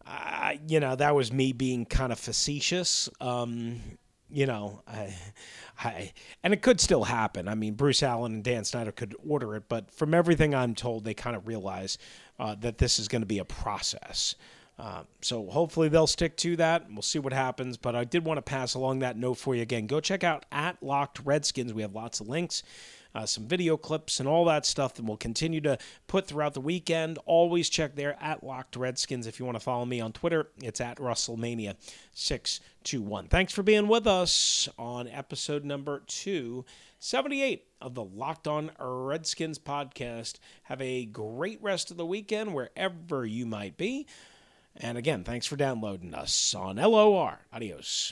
Uh, 0.07 0.53
you 0.65 0.79
know, 0.79 0.95
that 0.95 1.13
was 1.13 1.33
me 1.33 1.51
being 1.51 1.85
kind 1.85 2.13
of 2.13 2.19
facetious. 2.19 3.09
Um, 3.19 3.81
you 4.29 4.45
know, 4.45 4.81
I, 4.87 5.15
I, 5.79 6.13
and 6.43 6.53
it 6.53 6.61
could 6.61 6.79
still 6.79 7.03
happen. 7.03 7.47
I 7.47 7.55
mean, 7.55 7.73
Bruce 7.73 8.03
Allen 8.03 8.33
and 8.33 8.43
Dan 8.43 8.63
Snyder 8.65 8.91
could 8.91 9.15
order 9.27 9.55
it, 9.55 9.63
but 9.69 9.91
from 9.91 10.13
everything 10.13 10.55
I'm 10.55 10.75
told, 10.75 11.03
they 11.03 11.13
kind 11.13 11.35
of 11.35 11.47
realize 11.47 11.97
uh, 12.39 12.55
that 12.61 12.77
this 12.77 12.99
is 12.99 13.07
going 13.07 13.21
to 13.21 13.27
be 13.27 13.39
a 13.39 13.45
process. 13.45 14.35
Uh, 14.77 15.03
so 15.21 15.45
hopefully 15.47 15.87
they'll 15.87 16.07
stick 16.07 16.35
to 16.35 16.55
that. 16.57 16.85
We'll 16.91 17.01
see 17.01 17.19
what 17.19 17.31
happens. 17.31 17.77
But 17.77 17.95
I 17.95 18.03
did 18.03 18.25
want 18.25 18.37
to 18.39 18.41
pass 18.41 18.73
along 18.73 18.99
that 18.99 19.17
note 19.17 19.35
for 19.35 19.55
you 19.55 19.61
again. 19.61 19.87
Go 19.87 20.01
check 20.01 20.23
out 20.23 20.45
at 20.51 20.81
Locked 20.83 21.19
Redskins. 21.23 21.73
We 21.73 21.81
have 21.81 21.95
lots 21.95 22.19
of 22.19 22.27
links 22.27 22.61
uh, 23.15 23.25
some 23.25 23.47
video 23.47 23.77
clips, 23.77 24.19
and 24.19 24.27
all 24.27 24.43
that 24.45 24.65
stuff 24.65 24.95
that 24.95 25.05
we'll 25.05 25.17
continue 25.17 25.61
to 25.61 25.77
put 26.07 26.27
throughout 26.27 26.53
the 26.53 26.59
weekend. 26.59 27.17
Always 27.25 27.69
check 27.69 27.95
there 27.95 28.21
at 28.21 28.43
Locked 28.43 28.75
Redskins. 28.75 29.25
If 29.25 29.39
you 29.39 29.45
want 29.45 29.55
to 29.55 29.63
follow 29.63 29.85
me 29.85 30.01
on 30.01 30.11
Twitter, 30.11 30.49
it's 30.61 30.81
at 30.81 30.97
Russellmania621. 30.97 33.29
Thanks 33.29 33.53
for 33.53 33.63
being 33.63 33.87
with 33.87 34.05
us 34.05 34.67
on 34.77 35.07
episode 35.07 35.63
number 35.63 36.03
278 36.07 37.63
of 37.81 37.95
the 37.95 38.03
Locked 38.03 38.47
On 38.47 38.69
Redskins 38.79 39.59
podcast. 39.59 40.39
Have 40.63 40.81
a 40.81 41.05
great 41.05 41.63
rest 41.63 41.91
of 41.91 41.97
the 41.97 42.05
weekend 42.05 42.53
wherever 42.53 43.25
you 43.25 43.45
might 43.45 43.77
be. 43.77 44.07
And 44.75 44.97
again, 44.97 45.23
thanks 45.23 45.45
for 45.45 45.55
downloading 45.55 46.13
us 46.13 46.53
on 46.53 46.75
LOR. 46.75 47.39
Adios. 47.53 48.11